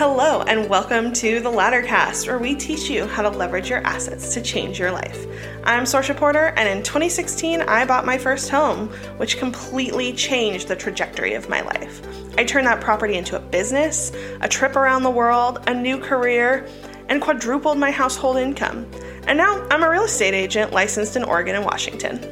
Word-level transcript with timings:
Hello, 0.00 0.40
and 0.40 0.70
welcome 0.70 1.12
to 1.12 1.40
the 1.40 1.50
Laddercast, 1.50 2.26
where 2.26 2.38
we 2.38 2.54
teach 2.54 2.88
you 2.88 3.06
how 3.06 3.20
to 3.20 3.28
leverage 3.28 3.68
your 3.68 3.86
assets 3.86 4.32
to 4.32 4.40
change 4.40 4.78
your 4.78 4.90
life. 4.90 5.26
I'm 5.64 5.84
Sorcha 5.84 6.16
Porter, 6.16 6.54
and 6.56 6.66
in 6.66 6.82
2016, 6.82 7.60
I 7.60 7.84
bought 7.84 8.06
my 8.06 8.16
first 8.16 8.48
home, 8.48 8.88
which 9.18 9.36
completely 9.36 10.14
changed 10.14 10.68
the 10.68 10.74
trajectory 10.74 11.34
of 11.34 11.50
my 11.50 11.60
life. 11.60 12.00
I 12.38 12.44
turned 12.44 12.66
that 12.66 12.80
property 12.80 13.18
into 13.18 13.36
a 13.36 13.40
business, 13.40 14.10
a 14.40 14.48
trip 14.48 14.74
around 14.74 15.02
the 15.02 15.10
world, 15.10 15.58
a 15.66 15.74
new 15.74 15.98
career, 15.98 16.66
and 17.10 17.20
quadrupled 17.20 17.76
my 17.76 17.90
household 17.90 18.38
income. 18.38 18.90
And 19.26 19.36
now 19.36 19.68
I'm 19.70 19.82
a 19.82 19.90
real 19.90 20.04
estate 20.04 20.32
agent 20.32 20.72
licensed 20.72 21.14
in 21.14 21.24
Oregon 21.24 21.56
and 21.56 21.64
Washington. 21.66 22.24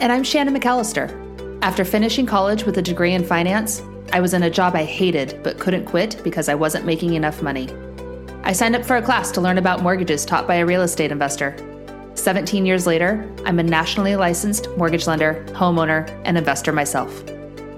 And 0.00 0.10
I'm 0.10 0.24
Shannon 0.24 0.56
McAlister. 0.56 1.62
After 1.62 1.84
finishing 1.84 2.26
college 2.26 2.64
with 2.64 2.78
a 2.78 2.82
degree 2.82 3.12
in 3.12 3.24
finance, 3.24 3.80
I 4.12 4.20
was 4.20 4.34
in 4.34 4.44
a 4.44 4.50
job 4.50 4.74
I 4.74 4.84
hated 4.84 5.40
but 5.42 5.58
couldn't 5.58 5.84
quit 5.84 6.20
because 6.22 6.48
I 6.48 6.54
wasn't 6.54 6.86
making 6.86 7.14
enough 7.14 7.42
money. 7.42 7.68
I 8.44 8.52
signed 8.52 8.76
up 8.76 8.84
for 8.84 8.96
a 8.96 9.02
class 9.02 9.32
to 9.32 9.40
learn 9.40 9.58
about 9.58 9.82
mortgages 9.82 10.24
taught 10.24 10.46
by 10.46 10.56
a 10.56 10.66
real 10.66 10.82
estate 10.82 11.10
investor. 11.10 11.56
17 12.14 12.64
years 12.64 12.86
later, 12.86 13.28
I'm 13.44 13.58
a 13.58 13.62
nationally 13.62 14.16
licensed 14.16 14.68
mortgage 14.76 15.06
lender, 15.06 15.44
homeowner, 15.48 16.08
and 16.24 16.38
investor 16.38 16.72
myself. 16.72 17.24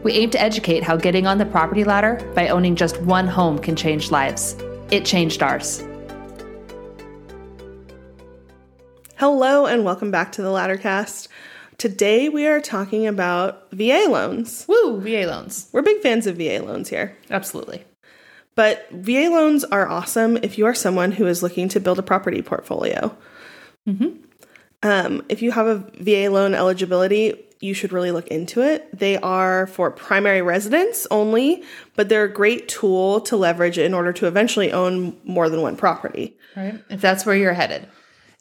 We 0.05 0.13
aim 0.13 0.31
to 0.31 0.41
educate 0.41 0.83
how 0.83 0.97
getting 0.97 1.27
on 1.27 1.39
the 1.39 1.47
property 1.47 1.85
ladder 1.85 2.21
by 2.35 2.49
owning 2.49 2.77
just 2.77 3.01
one 3.03 3.27
home 3.27 3.59
can 3.59 3.75
change 3.75 4.11
lives. 4.11 4.55
It 4.91 5.05
changed 5.05 5.43
ours. 5.43 5.83
Hello, 9.17 9.67
and 9.67 9.85
welcome 9.85 10.11
back 10.11 10.31
to 10.33 10.43
the 10.43 10.49
Laddercast. 10.49 11.29
Today 11.79 12.29
we 12.29 12.45
are 12.49 12.61
talking 12.61 13.07
about 13.07 13.71
VA 13.71 14.07
loans. 14.09 14.67
Woo, 14.67 15.01
VA 15.01 15.29
loans. 15.29 15.69
We're 15.73 15.83
big 15.83 16.03
fans 16.03 16.27
of 16.27 16.37
VA 16.37 16.61
loans 16.61 16.89
here. 16.89 17.17
Absolutely. 17.31 17.85
But 18.57 18.89
VA 18.91 19.29
loans 19.31 19.63
are 19.63 19.87
awesome 19.87 20.39
if 20.39 20.59
you 20.59 20.67
are 20.67 20.75
someone 20.75 21.13
who 21.13 21.29
is 21.29 21.41
looking 21.41 21.69
to 21.69 21.79
build 21.79 22.01
a 22.01 22.03
property 22.03 22.43
portfolio. 22.43 23.17
Mm-hmm. 23.89 24.09
Um, 24.83 25.25
if 25.29 25.41
you 25.41 25.53
have 25.53 25.69
a 25.69 25.77
VA 26.01 26.33
loan 26.33 26.53
eligibility, 26.53 27.45
you 27.61 27.75
should 27.75 27.93
really 27.93 28.11
look 28.11 28.27
into 28.27 28.61
it. 28.61 28.89
They 28.99 29.17
are 29.19 29.69
for 29.69 29.93
primary 29.93 30.43
residence 30.43 31.07
only, 31.13 31.63
but 31.95 32.09
they're 32.09 32.25
a 32.25 32.33
great 32.33 32.69
tool 32.69 33.21
to 33.21 33.37
leverage 33.37 33.79
in 33.79 33.95
order 33.95 34.13
to 34.15 34.27
eventually 34.27 34.73
own 34.73 35.17
more 35.23 35.49
than 35.49 35.63
one 35.63 35.77
property. 35.77 36.37
Right. 36.57 36.83
If 36.91 37.01
that's 37.01 37.25
where 37.25 37.37
you're 37.37 37.53
headed. 37.53 37.87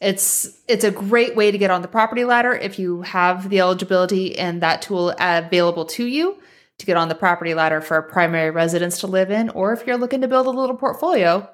It's 0.00 0.60
it's 0.68 0.84
a 0.84 0.92
great 0.92 1.34
way 1.34 1.50
to 1.50 1.58
get 1.58 1.72
on 1.72 1.82
the 1.82 1.88
property 1.88 2.24
ladder 2.24 2.52
if 2.52 2.78
you 2.78 3.02
have 3.02 3.48
the 3.48 3.60
eligibility 3.60 4.38
and 4.38 4.62
that 4.62 4.82
tool 4.82 5.14
available 5.18 5.86
to 5.86 6.06
you 6.06 6.38
to 6.78 6.86
get 6.86 6.96
on 6.96 7.08
the 7.08 7.14
property 7.14 7.54
ladder 7.54 7.80
for 7.80 7.96
a 7.96 8.02
primary 8.02 8.50
residence 8.50 9.00
to 9.00 9.08
live 9.08 9.30
in, 9.30 9.50
or 9.50 9.72
if 9.72 9.84
you're 9.86 9.96
looking 9.96 10.20
to 10.20 10.28
build 10.28 10.46
a 10.46 10.50
little 10.50 10.76
portfolio, 10.76 11.48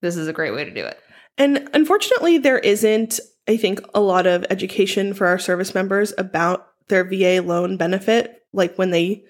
this 0.00 0.16
is 0.16 0.28
a 0.28 0.32
great 0.32 0.54
way 0.54 0.64
to 0.64 0.72
do 0.72 0.84
it. 0.84 0.98
And 1.36 1.68
unfortunately, 1.74 2.38
there 2.38 2.60
isn't, 2.60 3.18
I 3.48 3.56
think, 3.56 3.80
a 3.92 4.00
lot 4.00 4.28
of 4.28 4.46
education 4.50 5.12
for 5.12 5.26
our 5.26 5.40
service 5.40 5.74
members 5.74 6.12
about 6.16 6.68
their 6.88 7.02
VA 7.02 7.42
loan 7.44 7.76
benefit, 7.76 8.44
like 8.52 8.76
when 8.76 8.90
they 8.90 9.24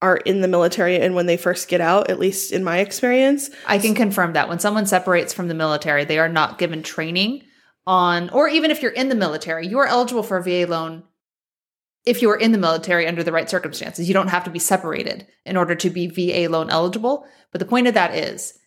are 0.00 0.16
in 0.16 0.40
the 0.40 0.48
military 0.48 0.98
and 0.98 1.14
when 1.14 1.26
they 1.26 1.36
first 1.36 1.68
get 1.68 1.82
out, 1.82 2.08
at 2.08 2.18
least 2.18 2.52
in 2.52 2.64
my 2.64 2.78
experience. 2.78 3.50
I 3.66 3.78
can 3.78 3.94
confirm 3.94 4.32
that 4.32 4.48
when 4.48 4.58
someone 4.58 4.86
separates 4.86 5.34
from 5.34 5.48
the 5.48 5.54
military, 5.54 6.04
they 6.04 6.18
are 6.18 6.28
not 6.28 6.58
given 6.58 6.82
training 6.82 7.42
on, 7.86 8.30
or 8.30 8.48
even 8.48 8.70
if 8.70 8.82
you're 8.82 8.90
in 8.90 9.08
the 9.08 9.14
military, 9.14 9.66
you 9.66 9.78
are 9.78 9.86
eligible 9.86 10.22
for 10.22 10.36
a 10.36 10.42
VA 10.42 10.66
loan 10.70 11.02
if 12.04 12.20
you 12.20 12.30
are 12.30 12.36
in 12.36 12.52
the 12.52 12.58
military 12.58 13.06
under 13.06 13.22
the 13.22 13.32
right 13.32 13.48
circumstances. 13.48 14.08
You 14.08 14.14
don't 14.14 14.28
have 14.28 14.44
to 14.44 14.50
be 14.50 14.58
separated 14.58 15.26
in 15.44 15.56
order 15.56 15.74
to 15.74 15.90
be 15.90 16.06
VA 16.06 16.50
loan 16.50 16.70
eligible. 16.70 17.26
But 17.50 17.60
the 17.60 17.66
point 17.66 17.86
of 17.86 17.94
that 17.94 18.14
is 18.14 18.58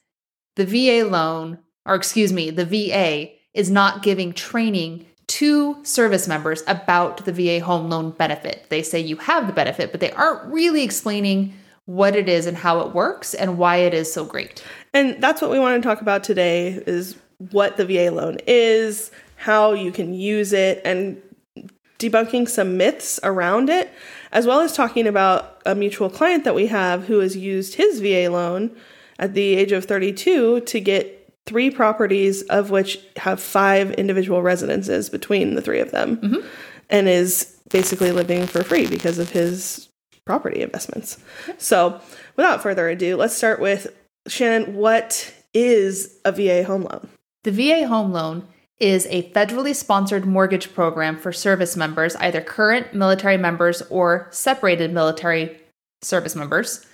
the 0.55 0.65
VA 0.65 1.07
loan, 1.07 1.59
or 1.85 1.95
excuse 1.95 2.33
me, 2.33 2.49
the 2.49 2.65
VA 2.65 3.31
is 3.53 3.69
not 3.69 4.03
giving 4.03 4.33
training 4.33 5.05
to 5.27 5.83
service 5.83 6.27
members 6.27 6.63
about 6.67 7.25
the 7.25 7.33
VA 7.33 7.63
home 7.63 7.89
loan 7.89 8.11
benefit. 8.11 8.65
They 8.69 8.81
say 8.81 8.99
you 8.99 9.17
have 9.17 9.45
the 9.45 9.53
benefit, 9.53 9.91
but 9.91 9.99
they 9.99 10.11
aren't 10.11 10.51
really 10.51 10.83
explaining 10.83 11.53
what 11.85 12.15
it 12.15 12.27
is 12.27 12.45
and 12.45 12.57
how 12.57 12.81
it 12.81 12.93
works 12.93 13.33
and 13.33 13.57
why 13.57 13.77
it 13.77 13.93
is 13.93 14.11
so 14.11 14.25
great. 14.25 14.63
And 14.93 15.21
that's 15.21 15.41
what 15.41 15.51
we 15.51 15.59
want 15.59 15.81
to 15.81 15.87
talk 15.87 16.01
about 16.01 16.23
today 16.23 16.83
is 16.85 17.17
what 17.37 17.77
the 17.77 17.85
VA 17.85 18.11
loan 18.11 18.37
is, 18.47 19.11
how 19.35 19.73
you 19.73 19.91
can 19.91 20.13
use 20.13 20.53
it, 20.53 20.81
and 20.83 21.21
debunking 21.99 22.47
some 22.47 22.77
myths 22.77 23.19
around 23.23 23.69
it, 23.69 23.91
as 24.31 24.45
well 24.45 24.59
as 24.59 24.73
talking 24.73 25.07
about 25.07 25.61
a 25.65 25.75
mutual 25.75 26.09
client 26.09 26.43
that 26.43 26.55
we 26.55 26.67
have 26.67 27.07
who 27.07 27.19
has 27.19 27.35
used 27.35 27.75
his 27.75 27.99
VA 27.99 28.29
loan 28.29 28.75
at 29.19 29.33
the 29.33 29.55
age 29.55 29.71
of 29.71 29.85
32 29.85 30.61
to 30.61 30.79
get 30.79 31.13
three 31.45 31.71
properties, 31.71 32.43
of 32.43 32.69
which 32.69 32.99
have 33.15 33.39
five 33.39 33.91
individual 33.93 34.41
residences 34.41 35.09
between 35.09 35.55
the 35.55 35.61
three 35.61 35.79
of 35.79 35.91
them, 35.91 36.17
mm-hmm. 36.17 36.47
and 36.89 37.07
is 37.07 37.57
basically 37.71 38.11
living 38.11 38.45
for 38.45 38.63
free 38.63 38.85
because 38.87 39.17
of 39.17 39.31
his 39.31 39.89
property 40.25 40.61
investments. 40.61 41.17
So, 41.57 41.99
without 42.35 42.61
further 42.61 42.89
ado, 42.89 43.15
let's 43.15 43.35
start 43.35 43.59
with 43.59 43.87
Shannon. 44.27 44.75
What 44.75 45.33
is 45.53 46.19
a 46.25 46.31
VA 46.31 46.63
home 46.63 46.83
loan? 46.83 47.07
The 47.47 47.53
VA 47.53 47.87
home 47.87 48.11
loan 48.11 48.45
is 48.77 49.07
a 49.09 49.31
federally 49.31 49.73
sponsored 49.73 50.25
mortgage 50.25 50.73
program 50.73 51.15
for 51.15 51.31
service 51.31 51.77
members, 51.77 52.13
either 52.17 52.41
current 52.41 52.93
military 52.93 53.37
members 53.37 53.81
or 53.83 54.27
separated 54.31 54.91
military 54.91 55.57
service 56.01 56.35
members, 56.35 56.85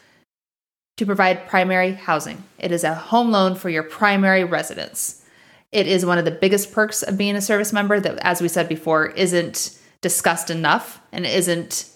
to 0.97 1.07
provide 1.07 1.47
primary 1.47 1.93
housing. 1.93 2.43
It 2.59 2.71
is 2.71 2.83
a 2.83 2.93
home 2.93 3.31
loan 3.31 3.55
for 3.55 3.71
your 3.71 3.81
primary 3.81 4.43
residence. 4.43 5.25
It 5.71 5.87
is 5.87 6.05
one 6.05 6.19
of 6.19 6.25
the 6.25 6.29
biggest 6.29 6.71
perks 6.71 7.01
of 7.01 7.17
being 7.17 7.35
a 7.35 7.41
service 7.41 7.73
member 7.73 7.99
that, 7.99 8.19
as 8.19 8.39
we 8.39 8.47
said 8.47 8.69
before, 8.69 9.07
isn't 9.07 9.75
discussed 10.01 10.51
enough 10.51 11.01
and 11.11 11.25
isn't. 11.25 11.89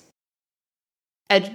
Ed- 1.30 1.54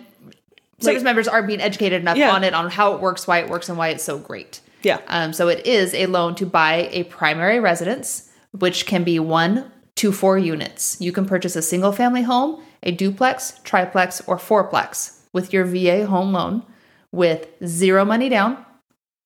service 0.79 0.99
like, 0.99 1.03
members 1.03 1.27
aren't 1.27 1.49
being 1.49 1.61
educated 1.61 2.01
enough 2.01 2.17
yeah. 2.17 2.31
on 2.31 2.45
it, 2.45 2.55
on 2.55 2.71
how 2.71 2.95
it 2.95 3.01
works, 3.01 3.27
why 3.27 3.39
it 3.39 3.49
works, 3.49 3.69
and 3.69 3.77
why 3.77 3.89
it's 3.89 4.05
so 4.05 4.19
great. 4.19 4.61
Yeah. 4.83 5.01
Um, 5.09 5.33
so 5.33 5.49
it 5.49 5.67
is 5.67 5.95
a 5.95 6.07
loan 6.07 6.35
to 6.37 6.47
buy 6.47 6.89
a 6.93 7.05
primary 7.05 7.61
residence, 7.61 8.31
which 8.53 8.87
can 8.87 9.05
be 9.05 9.19
one 9.19 9.71
to 9.97 10.13
four 10.13 10.39
units. 10.39 11.01
You 11.01 11.13
can 11.13 11.27
purchase 11.27 11.57
a 11.57 11.63
single 11.63 11.93
family 11.93 12.23
home, 12.23 12.63
a 12.83 12.93
duplex, 12.93 13.61
triplex, 13.65 14.21
or 14.27 14.37
fourplex 14.37 15.19
with 15.33 15.53
your 15.53 15.65
VA 15.65 16.07
home 16.07 16.33
loan 16.33 16.65
with 17.11 17.49
zero 17.65 18.05
money 18.05 18.29
down 18.29 18.65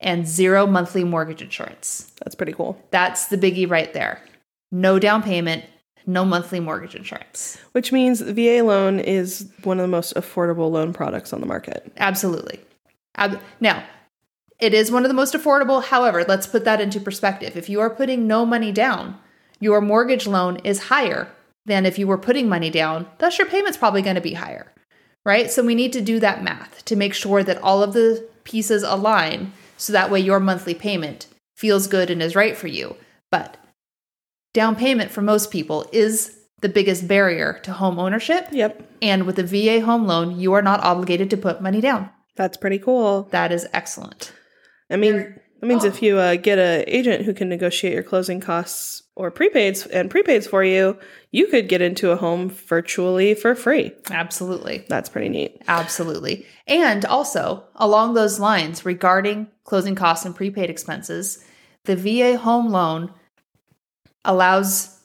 and 0.00 0.26
zero 0.26 0.66
monthly 0.66 1.04
mortgage 1.04 1.42
insurance. 1.42 2.12
That's 2.22 2.34
pretty 2.34 2.52
cool. 2.52 2.80
That's 2.90 3.26
the 3.26 3.38
biggie 3.38 3.68
right 3.68 3.92
there. 3.92 4.20
No 4.70 4.98
down 4.98 5.22
payment, 5.22 5.64
no 6.06 6.24
monthly 6.24 6.60
mortgage 6.60 6.94
insurance. 6.94 7.58
Which 7.72 7.92
means 7.92 8.18
the 8.18 8.34
VA 8.34 8.62
loan 8.62 9.00
is 9.00 9.50
one 9.64 9.78
of 9.78 9.82
the 9.82 9.88
most 9.88 10.14
affordable 10.14 10.70
loan 10.70 10.92
products 10.92 11.32
on 11.32 11.40
the 11.40 11.46
market. 11.46 11.90
Absolutely. 11.96 12.60
now, 13.60 13.84
it 14.58 14.72
is 14.72 14.90
one 14.90 15.04
of 15.04 15.08
the 15.08 15.14
most 15.14 15.34
affordable. 15.34 15.84
However, 15.84 16.24
let's 16.24 16.46
put 16.46 16.64
that 16.64 16.80
into 16.80 17.00
perspective. 17.00 17.56
If 17.56 17.68
you 17.68 17.80
are 17.80 17.90
putting 17.90 18.26
no 18.26 18.46
money 18.46 18.72
down, 18.72 19.18
your 19.60 19.80
mortgage 19.80 20.26
loan 20.26 20.56
is 20.64 20.84
higher 20.84 21.28
than 21.66 21.84
if 21.84 21.98
you 21.98 22.06
were 22.06 22.18
putting 22.18 22.48
money 22.48 22.70
down. 22.70 23.06
Thus, 23.18 23.38
your 23.38 23.46
payment's 23.46 23.78
probably 23.78 24.02
going 24.02 24.14
to 24.14 24.20
be 24.20 24.34
higher, 24.34 24.72
right? 25.24 25.50
So 25.50 25.64
we 25.64 25.74
need 25.74 25.92
to 25.94 26.00
do 26.00 26.20
that 26.20 26.42
math 26.42 26.84
to 26.86 26.96
make 26.96 27.12
sure 27.14 27.42
that 27.42 27.62
all 27.62 27.82
of 27.82 27.92
the 27.92 28.26
pieces 28.44 28.82
align 28.82 29.52
so 29.76 29.92
that 29.92 30.10
way 30.10 30.20
your 30.20 30.40
monthly 30.40 30.74
payment 30.74 31.26
feels 31.54 31.86
good 31.86 32.10
and 32.10 32.22
is 32.22 32.36
right 32.36 32.56
for 32.56 32.68
you. 32.68 32.96
But 33.30 33.56
down 34.54 34.76
payment 34.76 35.10
for 35.10 35.20
most 35.20 35.50
people 35.50 35.86
is 35.92 36.38
the 36.62 36.68
biggest 36.68 37.06
barrier 37.06 37.60
to 37.64 37.72
home 37.72 37.98
ownership. 37.98 38.48
Yep. 38.50 38.90
And 39.02 39.26
with 39.26 39.38
a 39.38 39.42
VA 39.42 39.84
home 39.84 40.06
loan, 40.06 40.38
you 40.38 40.54
are 40.54 40.62
not 40.62 40.80
obligated 40.80 41.28
to 41.30 41.36
put 41.36 41.60
money 41.60 41.80
down. 41.80 42.08
That's 42.36 42.56
pretty 42.56 42.78
cool. 42.78 43.24
That 43.32 43.52
is 43.52 43.66
excellent. 43.72 44.32
I 44.90 44.96
mean, 44.96 45.38
that 45.60 45.66
means 45.66 45.84
oh. 45.84 45.88
if 45.88 46.02
you 46.02 46.18
uh, 46.18 46.36
get 46.36 46.58
an 46.58 46.84
agent 46.86 47.24
who 47.24 47.32
can 47.32 47.48
negotiate 47.48 47.94
your 47.94 48.02
closing 48.02 48.40
costs 48.40 49.02
or 49.16 49.30
prepaids 49.30 49.88
and 49.90 50.10
prepaids 50.10 50.48
for 50.48 50.62
you, 50.62 50.98
you 51.32 51.46
could 51.46 51.68
get 51.68 51.80
into 51.80 52.10
a 52.10 52.16
home 52.16 52.50
virtually 52.50 53.34
for 53.34 53.54
free. 53.54 53.92
Absolutely. 54.10 54.84
That's 54.88 55.08
pretty 55.08 55.30
neat. 55.30 55.62
Absolutely. 55.66 56.46
And 56.66 57.04
also, 57.06 57.64
along 57.74 58.14
those 58.14 58.38
lines, 58.38 58.84
regarding 58.84 59.48
closing 59.64 59.94
costs 59.94 60.26
and 60.26 60.36
prepaid 60.36 60.68
expenses, 60.68 61.42
the 61.84 61.96
VA 61.96 62.36
home 62.36 62.68
loan 62.68 63.12
allows 64.24 65.00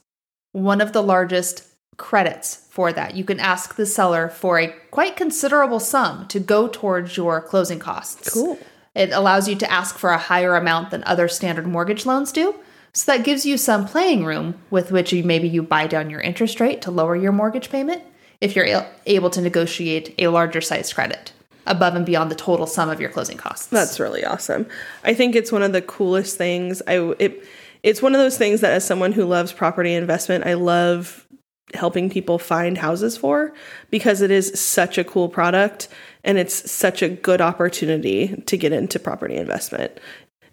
one 0.51 0.81
of 0.81 0.91
the 0.91 1.01
largest 1.01 1.65
credits 1.97 2.67
for 2.71 2.91
that. 2.91 3.15
You 3.15 3.23
can 3.23 3.39
ask 3.39 3.75
the 3.75 3.85
seller 3.85 4.27
for 4.27 4.59
a 4.59 4.73
quite 4.89 5.15
considerable 5.15 5.79
sum 5.79 6.27
to 6.27 6.39
go 6.39 6.67
towards 6.67 7.15
your 7.15 7.41
closing 7.41 7.79
costs. 7.79 8.33
Cool. 8.33 8.57
It 8.93 9.11
allows 9.11 9.47
you 9.47 9.55
to 9.55 9.71
ask 9.71 9.97
for 9.97 10.09
a 10.09 10.17
higher 10.17 10.55
amount 10.55 10.91
than 10.91 11.03
other 11.05 11.27
standard 11.27 11.65
mortgage 11.67 12.05
loans 12.05 12.31
do. 12.31 12.55
So 12.93 13.11
that 13.11 13.23
gives 13.23 13.45
you 13.45 13.57
some 13.57 13.87
playing 13.87 14.25
room 14.25 14.55
with 14.69 14.91
which 14.91 15.13
you 15.13 15.23
maybe 15.23 15.47
you 15.47 15.63
buy 15.63 15.87
down 15.87 16.09
your 16.09 16.19
interest 16.19 16.59
rate 16.59 16.81
to 16.81 16.91
lower 16.91 17.15
your 17.15 17.31
mortgage 17.31 17.69
payment 17.69 18.03
if 18.41 18.55
you're 18.55 18.85
able 19.05 19.29
to 19.29 19.41
negotiate 19.41 20.13
a 20.19 20.27
larger 20.27 20.59
size 20.59 20.91
credit. 20.91 21.31
above 21.65 21.95
and 21.95 22.05
beyond 22.05 22.31
the 22.31 22.35
total 22.35 22.67
sum 22.67 22.89
of 22.89 22.99
your 22.99 23.09
closing 23.09 23.37
costs. 23.37 23.67
That's 23.67 23.99
really 23.99 24.25
awesome. 24.25 24.65
I 25.03 25.13
think 25.13 25.35
it's 25.35 25.51
one 25.51 25.63
of 25.63 25.73
the 25.73 25.81
coolest 25.81 26.37
things. 26.37 26.81
I 26.87 27.13
it 27.19 27.45
it's 27.83 28.01
one 28.01 28.13
of 28.13 28.19
those 28.19 28.37
things 28.37 28.61
that 28.61 28.73
as 28.73 28.85
someone 28.85 29.11
who 29.11 29.25
loves 29.25 29.51
property 29.53 29.93
investment, 29.93 30.45
I 30.45 30.53
love 30.53 31.27
helping 31.73 32.09
people 32.09 32.37
find 32.37 32.77
houses 32.77 33.15
for 33.15 33.53
because 33.89 34.21
it 34.21 34.29
is 34.29 34.59
such 34.59 34.97
a 34.97 35.03
cool 35.03 35.29
product 35.29 35.87
and 36.23 36.37
it's 36.37 36.71
such 36.71 37.01
a 37.01 37.09
good 37.09 37.41
opportunity 37.41 38.41
to 38.45 38.57
get 38.57 38.71
into 38.71 38.99
property 38.99 39.35
investment. 39.35 39.99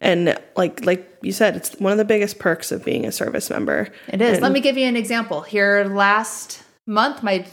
And 0.00 0.38
like 0.56 0.84
like 0.84 1.18
you 1.22 1.32
said, 1.32 1.56
it's 1.56 1.74
one 1.80 1.92
of 1.92 1.98
the 1.98 2.04
biggest 2.04 2.38
perks 2.38 2.70
of 2.70 2.84
being 2.84 3.04
a 3.04 3.12
service 3.12 3.50
member. 3.50 3.88
It 4.08 4.20
is. 4.20 4.34
And- 4.34 4.42
Let 4.42 4.52
me 4.52 4.60
give 4.60 4.76
you 4.76 4.86
an 4.86 4.96
example. 4.96 5.40
Here 5.42 5.84
last 5.84 6.62
month, 6.86 7.22
my 7.22 7.44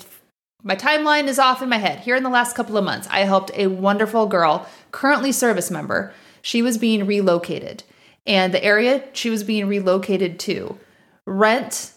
my 0.64 0.76
timeline 0.76 1.28
is 1.28 1.40
off 1.40 1.62
in 1.62 1.70
my 1.70 1.78
head. 1.78 2.00
Here 2.00 2.16
in 2.16 2.24
the 2.24 2.30
last 2.30 2.56
couple 2.56 2.78
of 2.78 2.84
months, 2.84 3.08
I 3.12 3.20
helped 3.22 3.52
a 3.56 3.68
wonderful 3.68 4.26
girl, 4.28 4.68
currently 4.92 5.32
service 5.32 5.70
member. 5.70 6.14
She 6.42 6.62
was 6.62 6.78
being 6.78 7.06
relocated. 7.06 7.84
And 8.28 8.52
the 8.52 8.64
area 8.64 9.04
she 9.14 9.30
was 9.30 9.44
being 9.44 9.68
relocated 9.68 10.40
to, 10.42 10.80
rent 11.28 11.92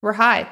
were 0.00 0.14
high, 0.14 0.48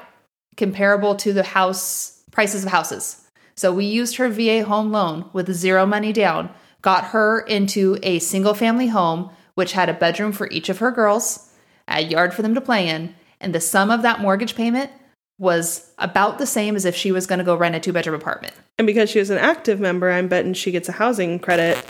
comparable 0.57 1.15
to 1.15 1.33
the 1.33 1.41
house 1.43 2.21
prices 2.31 2.63
of 2.63 2.71
houses. 2.71 3.24
So 3.57 3.71
we 3.71 3.85
used 3.85 4.17
her 4.17 4.29
VA 4.29 4.63
home 4.65 4.91
loan 4.91 5.29
with 5.31 5.53
zero 5.53 5.85
money 5.85 6.11
down, 6.11 6.49
got 6.81 7.05
her 7.05 7.39
into 7.39 7.97
a 8.03 8.19
single 8.19 8.53
family 8.53 8.87
home, 8.87 9.29
which 9.55 9.71
had 9.71 9.89
a 9.89 9.93
bedroom 9.93 10.31
for 10.31 10.49
each 10.51 10.69
of 10.69 10.79
her 10.79 10.91
girls, 10.91 11.51
a 11.87 12.01
yard 12.01 12.33
for 12.33 12.41
them 12.41 12.55
to 12.55 12.61
play 12.61 12.87
in, 12.87 13.15
and 13.39 13.55
the 13.55 13.61
sum 13.61 13.89
of 13.91 14.01
that 14.01 14.19
mortgage 14.19 14.55
payment 14.55 14.91
was 15.37 15.91
about 15.97 16.37
the 16.37 16.45
same 16.45 16.75
as 16.75 16.85
if 16.85 16.95
she 16.95 17.11
was 17.11 17.27
going 17.27 17.39
to 17.39 17.45
go 17.45 17.55
rent 17.55 17.75
a 17.75 17.79
two 17.79 17.93
bedroom 17.93 18.15
apartment. 18.19 18.53
And 18.77 18.85
because 18.85 19.09
she 19.09 19.19
was 19.19 19.29
an 19.29 19.37
active 19.37 19.79
member, 19.79 20.11
I'm 20.11 20.27
betting 20.27 20.53
she 20.53 20.71
gets 20.71 20.89
a 20.89 20.93
housing 20.93 21.39
credit 21.39 21.83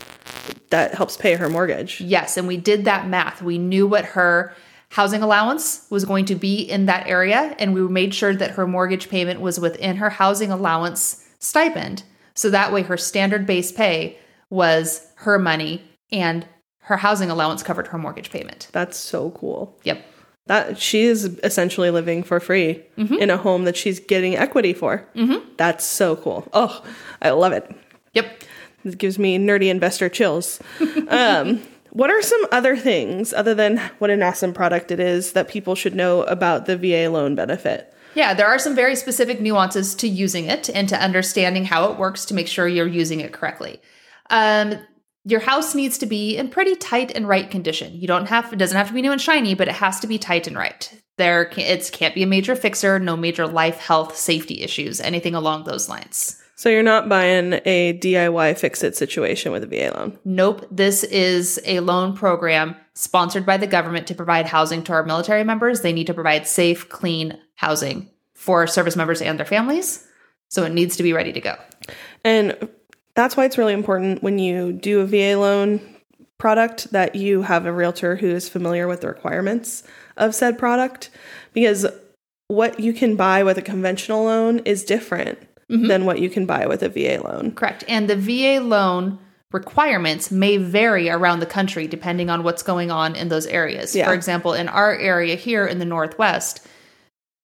that 0.70 0.94
helps 0.94 1.18
pay 1.18 1.36
her 1.36 1.50
mortgage. 1.50 2.02
Yes, 2.02 2.38
and 2.38 2.48
we 2.48 2.58
did 2.58 2.86
that 2.86 3.08
math. 3.08 3.42
We 3.42 3.58
knew 3.58 3.88
what 3.88 4.06
her 4.06 4.54
housing 4.90 5.22
allowance 5.22 5.86
was 5.90 6.06
going 6.06 6.26
to 6.26 6.36
be 6.36 6.62
in 6.62 6.86
that 6.86 7.08
area, 7.08 7.56
and 7.60 7.74
we 7.74 7.82
made 7.88 8.14
sure 8.14 8.36
that 8.36 8.52
her 8.52 8.68
mortgage 8.68 9.10
payment 9.10 9.42
was 9.42 9.60
within 9.60 9.98
her 9.98 10.10
housing 10.10 10.52
allowance 10.52 11.25
stipend. 11.46 12.04
So 12.34 12.50
that 12.50 12.74
way, 12.74 12.82
her 12.84 12.98
standard 12.98 13.46
base 13.46 13.72
pay 13.72 14.18
was 14.50 15.08
her 15.16 15.40
money, 15.40 15.84
and 16.12 16.46
her 16.80 16.98
housing 16.98 17.30
allowance 17.30 17.64
covered 17.64 17.88
her 17.88 17.98
mortgage 17.98 18.30
payment. 18.30 18.68
That's 18.72 18.98
so 18.98 19.32
cool. 19.32 19.78
Yep. 19.84 20.06
That 20.48 20.78
she 20.78 21.04
is 21.04 21.26
essentially 21.44 21.90
living 21.90 22.22
for 22.22 22.40
free 22.40 22.84
in 22.96 23.32
a 23.32 23.38
home 23.38 23.64
that 23.64 23.76
she's 23.76 24.00
getting 24.00 24.36
equity 24.36 24.74
for. 24.74 25.08
Mm-hmm. 25.16 25.54
That's 25.58 25.84
so 25.84 26.16
cool. 26.18 26.48
Oh, 26.54 26.84
I 27.20 27.32
love 27.32 27.52
it. 27.52 27.76
Yep. 28.14 28.44
It 28.84 28.98
gives 29.00 29.18
me 29.18 29.40
nerdy 29.40 29.70
investor 29.72 30.08
chills. 30.08 30.60
um, 31.08 31.64
what 31.90 32.12
are 32.12 32.22
some 32.22 32.46
other 32.52 32.78
things 32.78 33.34
other 33.34 33.56
than 33.56 33.78
what 33.98 34.12
an 34.12 34.22
awesome 34.22 34.54
product 34.54 34.92
it 34.92 35.00
is 35.00 35.32
that 35.32 35.48
people 35.48 35.74
should 35.74 35.96
know 35.96 36.22
about 36.24 36.68
the 36.68 36.78
VA 36.78 37.10
loan 37.10 37.34
benefit? 37.34 37.92
Yeah, 38.16 38.34
there 38.34 38.48
are 38.48 38.58
some 38.58 38.76
very 38.76 38.96
specific 38.96 39.42
nuances 39.42 39.94
to 39.96 40.08
using 40.08 40.46
it 40.46 40.70
and 40.70 40.90
to 40.90 41.00
understanding 41.00 41.66
how 41.66 41.92
it 41.92 42.00
works 42.00 42.26
to 42.26 42.34
make 42.34 42.48
sure 42.48 42.68
you're 42.68 42.88
using 42.88 43.20
it 43.20 43.34
correctly. 43.34 43.80
Um, 44.30 44.80
your 45.26 45.42
house 45.42 45.76
needs 45.76 45.98
to 45.98 46.06
be 46.06 46.38
in 46.38 46.50
pretty 46.50 46.76
tight 46.76 47.12
and 47.16 47.28
right 47.28 47.50
condition. 47.50 48.00
You 48.00 48.08
don't 48.08 48.28
have 48.28 48.54
it 48.54 48.58
doesn't 48.58 48.78
have 48.78 48.88
to 48.88 48.94
be 48.94 49.02
new 49.02 49.12
and 49.12 49.22
shiny, 49.22 49.54
but 49.54 49.68
it 49.68 49.76
has 49.76 50.00
to 50.00 50.08
be 50.08 50.18
tight 50.18 50.48
and 50.48 50.56
right. 50.56 50.92
There 51.18 51.46
can, 51.46 51.66
it 51.66 51.90
can't 51.92 52.16
be 52.16 52.24
a 52.24 52.28
major 52.28 52.56
fixer, 52.56 53.00
no 53.00 53.18
major 53.18 53.48
life, 53.48 53.80
health, 53.80 54.16
safety 54.16 54.62
issues, 54.62 55.02
anything 55.02 55.36
along 55.36 55.64
those 55.64 55.90
lines. 55.90 56.42
So 56.56 56.70
you're 56.70 56.84
not 56.84 57.10
buying 57.10 57.54
a 57.66 57.98
DIY 58.00 58.58
fix 58.58 58.84
it 58.84 58.96
situation 58.96 59.52
with 59.52 59.64
a 59.64 59.68
VA 59.68 59.92
loan. 59.96 60.18
Nope, 60.24 60.66
this 60.72 61.04
is 61.04 61.60
a 61.66 61.82
loan 61.82 62.16
program 62.16 62.76
sponsored 62.96 63.46
by 63.46 63.58
the 63.58 63.68
government 63.68 64.08
to 64.08 64.16
provide 64.16 64.48
housing 64.48 64.84
to 64.84 64.94
our 64.94 65.04
military 65.04 65.44
members. 65.44 65.82
They 65.82 65.94
need 65.94 66.08
to 66.08 66.14
provide 66.14 66.48
safe, 66.48 66.90
clean 66.90 67.38
housing 67.56 68.10
for 68.34 68.66
service 68.68 68.96
members 68.96 69.22
and 69.22 69.38
their 69.38 69.46
families. 69.46 70.08
So 70.50 70.64
it 70.64 70.74
needs 70.74 70.96
to 70.98 71.04
be 71.04 71.14
ready 71.14 71.34
to 71.34 71.42
go. 71.42 71.56
And 72.24 72.70
that's 73.16 73.36
why 73.36 73.46
it's 73.46 73.58
really 73.58 73.74
important 73.74 74.24
when 74.24 74.40
you 74.40 74.72
do 74.74 75.02
a 75.02 75.06
VA 75.06 75.40
loan 75.40 75.82
product 76.38 76.92
that 76.92 77.16
you 77.16 77.42
have 77.42 77.66
a 77.66 77.72
realtor 77.72 78.16
who 78.16 78.28
is 78.28 78.50
familiar 78.50 78.88
with 78.88 79.02
the 79.02 79.08
requirements 79.08 79.84
of 80.18 80.36
said 80.36 80.58
product 80.58 81.10
because 81.54 81.86
what 82.48 82.80
you 82.80 82.94
can 82.94 83.16
buy 83.16 83.44
with 83.44 83.58
a 83.58 83.62
conventional 83.62 84.26
loan 84.26 84.60
is 84.60 84.84
different 84.84 85.40
mm-hmm. 85.70 85.88
than 85.88 86.06
what 86.06 86.20
you 86.20 86.30
can 86.30 86.46
buy 86.46 86.66
with 86.66 86.84
a 86.84 86.90
VA 86.90 87.22
loan. 87.24 87.52
Correct. 87.54 87.84
And 87.88 88.10
the 88.10 88.16
VA 88.16 88.64
loan 88.64 89.18
requirements 89.52 90.32
may 90.32 90.58
vary 90.58 91.10
around 91.10 91.40
the 91.40 91.46
country 91.46 91.88
depending 91.88 92.30
on 92.30 92.44
what's 92.44 92.64
going 92.64 92.92
on 92.92 93.16
in 93.16 93.30
those 93.30 93.46
areas. 93.46 93.96
Yeah. 93.96 94.08
For 94.08 94.14
example, 94.14 94.54
in 94.54 94.68
our 94.68 94.94
area 94.94 95.36
here 95.36 95.66
in 95.66 95.80
the 95.80 95.86
Northwest, 95.86 96.68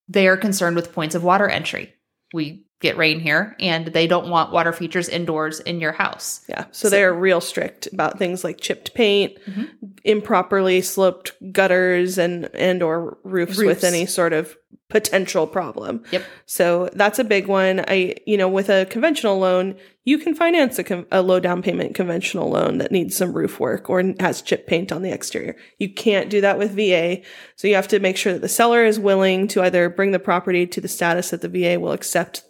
they 0.07 0.27
are 0.27 0.37
concerned 0.37 0.75
with 0.75 0.93
points 0.93 1.15
of 1.15 1.23
water 1.23 1.47
entry. 1.47 1.93
We 2.33 2.65
get 2.81 2.97
rain 2.97 3.19
here 3.19 3.55
and 3.59 3.87
they 3.87 4.07
don't 4.07 4.29
want 4.29 4.51
water 4.51 4.73
features 4.73 5.07
indoors 5.07 5.59
in 5.59 5.79
your 5.79 5.91
house. 5.91 6.43
Yeah. 6.49 6.65
So, 6.71 6.89
they're 6.89 7.13
real 7.13 7.39
strict 7.39 7.87
about 7.93 8.17
things 8.17 8.43
like 8.43 8.59
chipped 8.59 8.93
paint, 8.93 9.37
mm-hmm. 9.45 9.65
improperly 10.03 10.81
sloped 10.81 11.31
gutters 11.53 12.17
and 12.17 12.49
and 12.55 12.81
or 12.81 13.17
roofs, 13.23 13.57
with 13.57 13.83
any 13.83 14.05
sort 14.05 14.33
of 14.33 14.57
potential 14.91 15.47
problem. 15.47 16.03
Yep. 16.11 16.23
So 16.45 16.89
that's 16.93 17.19
a 17.19 17.23
big 17.23 17.47
one. 17.47 17.83
I 17.87 18.15
you 18.25 18.37
know 18.37 18.49
with 18.49 18.69
a 18.69 18.85
conventional 18.85 19.39
loan, 19.39 19.75
you 20.03 20.17
can 20.17 20.35
finance 20.35 20.77
a, 20.77 20.83
con- 20.83 21.05
a 21.11 21.21
low 21.21 21.39
down 21.39 21.61
payment 21.61 21.95
conventional 21.95 22.49
loan 22.49 22.77
that 22.77 22.91
needs 22.91 23.15
some 23.15 23.33
roof 23.33 23.59
work 23.59 23.89
or 23.89 24.03
has 24.19 24.41
chip 24.41 24.67
paint 24.67 24.91
on 24.91 25.01
the 25.01 25.11
exterior. 25.11 25.55
You 25.79 25.93
can't 25.93 26.29
do 26.29 26.41
that 26.41 26.57
with 26.57 26.75
VA. 26.75 27.21
So 27.55 27.67
you 27.67 27.75
have 27.75 27.87
to 27.89 27.99
make 27.99 28.17
sure 28.17 28.33
that 28.33 28.41
the 28.41 28.49
seller 28.49 28.85
is 28.85 28.99
willing 28.99 29.47
to 29.49 29.63
either 29.63 29.89
bring 29.89 30.11
the 30.11 30.19
property 30.19 30.67
to 30.67 30.81
the 30.81 30.87
status 30.87 31.29
that 31.29 31.41
the 31.41 31.49
VA 31.49 31.79
will 31.79 31.91
accept 31.91 32.43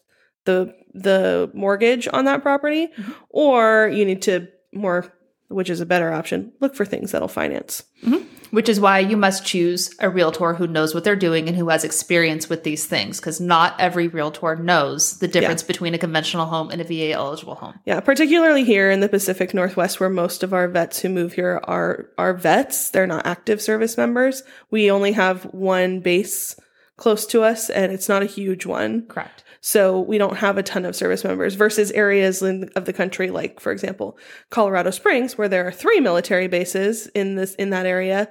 the 0.45 0.73
the 0.93 1.49
mortgage 1.53 2.07
on 2.11 2.25
that 2.25 2.41
property 2.41 2.88
mm-hmm. 2.88 3.11
or 3.29 3.89
you 3.93 4.05
need 4.05 4.21
to 4.21 4.47
more 4.73 5.13
which 5.47 5.69
is 5.69 5.79
a 5.79 5.85
better 5.85 6.11
option 6.11 6.51
look 6.59 6.75
for 6.75 6.85
things 6.85 7.11
that'll 7.11 7.27
finance 7.27 7.83
mm-hmm. 8.03 8.25
Which 8.51 8.69
is 8.69 8.80
why 8.80 9.00
you 9.00 9.18
must 9.18 9.45
choose 9.45 9.95
a 10.00 10.09
realtor 10.09 10.53
who 10.53 10.68
knows 10.68 10.94
what 10.94 11.03
they're 11.03 11.15
doing 11.15 11.48
and 11.48 11.57
who 11.57 11.69
has 11.69 11.83
experience 11.83 12.50
with 12.50 12.63
these 12.63 12.86
things 12.86 13.19
because 13.19 13.39
not 13.39 13.80
every 13.80 14.07
realtor 14.07 14.56
knows 14.56 15.19
the 15.19 15.27
difference 15.27 15.63
between 15.63 15.94
a 15.94 15.98
conventional 15.98 16.45
home 16.45 16.69
and 16.69 16.81
a 16.81 16.83
VA 16.83 17.12
eligible 17.12 17.56
home. 17.56 17.80
yeah 17.86 18.00
particularly 18.00 18.63
here 18.63 18.92
in 18.92 19.00
the 19.00 19.09
pacific 19.09 19.53
northwest 19.53 20.00
where 20.00 20.09
most 20.09 20.44
of 20.44 20.53
our 20.53 20.68
vets 20.68 21.00
who 21.00 21.09
move 21.09 21.33
here 21.33 21.62
are 21.63 22.08
are 22.17 22.34
vets 22.34 22.89
they're 22.91 23.08
not 23.08 23.25
active 23.25 23.62
service 23.62 23.98
members 23.98 24.43
we 24.70 24.91
only 24.91 25.13
have 25.13 25.43
one 25.46 26.00
base 26.00 26.55
close 26.98 27.25
to 27.25 27.43
us 27.43 27.70
and 27.70 27.91
it's 27.91 28.10
not 28.10 28.22
a 28.22 28.27
huge 28.27 28.65
one 28.65 29.05
Correct. 29.08 29.43
So 29.62 30.00
we 30.01 30.18
don't 30.18 30.38
have 30.38 30.58
a 30.58 30.63
ton 30.63 30.86
of 30.86 30.96
service 30.96 31.24
members 31.24 31.53
versus 31.53 31.91
areas 31.91 32.41
in, 32.41 32.70
of 32.75 32.86
the 32.86 32.94
country, 32.94 33.30
like 33.30 33.60
for 33.60 33.72
example, 33.72 34.18
Colorado 34.50 34.89
Springs, 34.89 35.38
where 35.38 35.48
there 35.48 35.68
are 35.68 35.72
three 35.72 36.00
military 36.00 36.48
bases 36.48 37.08
in 37.08 37.36
this 37.36 37.53
in 37.56 37.70
that 37.70 37.86
area. 37.86 38.30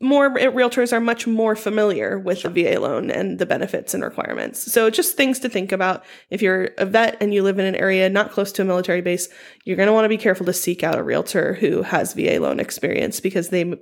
More 0.00 0.34
realtors 0.34 0.92
are 0.92 1.00
much 1.00 1.26
more 1.26 1.56
familiar 1.56 2.18
with 2.18 2.42
the 2.42 2.50
VA 2.50 2.78
loan 2.78 3.10
and 3.10 3.38
the 3.38 3.46
benefits 3.46 3.94
and 3.94 4.02
requirements. 4.02 4.70
So 4.70 4.90
just 4.90 5.16
things 5.16 5.38
to 5.40 5.48
think 5.48 5.72
about. 5.72 6.04
If 6.28 6.42
you're 6.42 6.70
a 6.76 6.84
vet 6.84 7.16
and 7.20 7.32
you 7.32 7.42
live 7.42 7.58
in 7.58 7.64
an 7.64 7.76
area 7.76 8.10
not 8.10 8.30
close 8.30 8.52
to 8.52 8.62
a 8.62 8.66
military 8.66 9.00
base, 9.00 9.30
you're 9.64 9.76
going 9.76 9.86
to 9.86 9.94
want 9.94 10.04
to 10.04 10.10
be 10.10 10.18
careful 10.18 10.44
to 10.46 10.52
seek 10.52 10.82
out 10.82 10.98
a 10.98 11.02
realtor 11.02 11.54
who 11.54 11.82
has 11.82 12.12
VA 12.12 12.38
loan 12.40 12.60
experience 12.60 13.20
because 13.20 13.48
they 13.48 13.74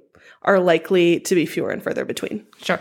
are 0.43 0.61
likely 0.61 1.19
to 1.21 1.35
be 1.35 1.47
fewer 1.47 1.71
and 1.71 1.83
further 1.83 2.05
between. 2.05 2.47
Sure. 2.63 2.81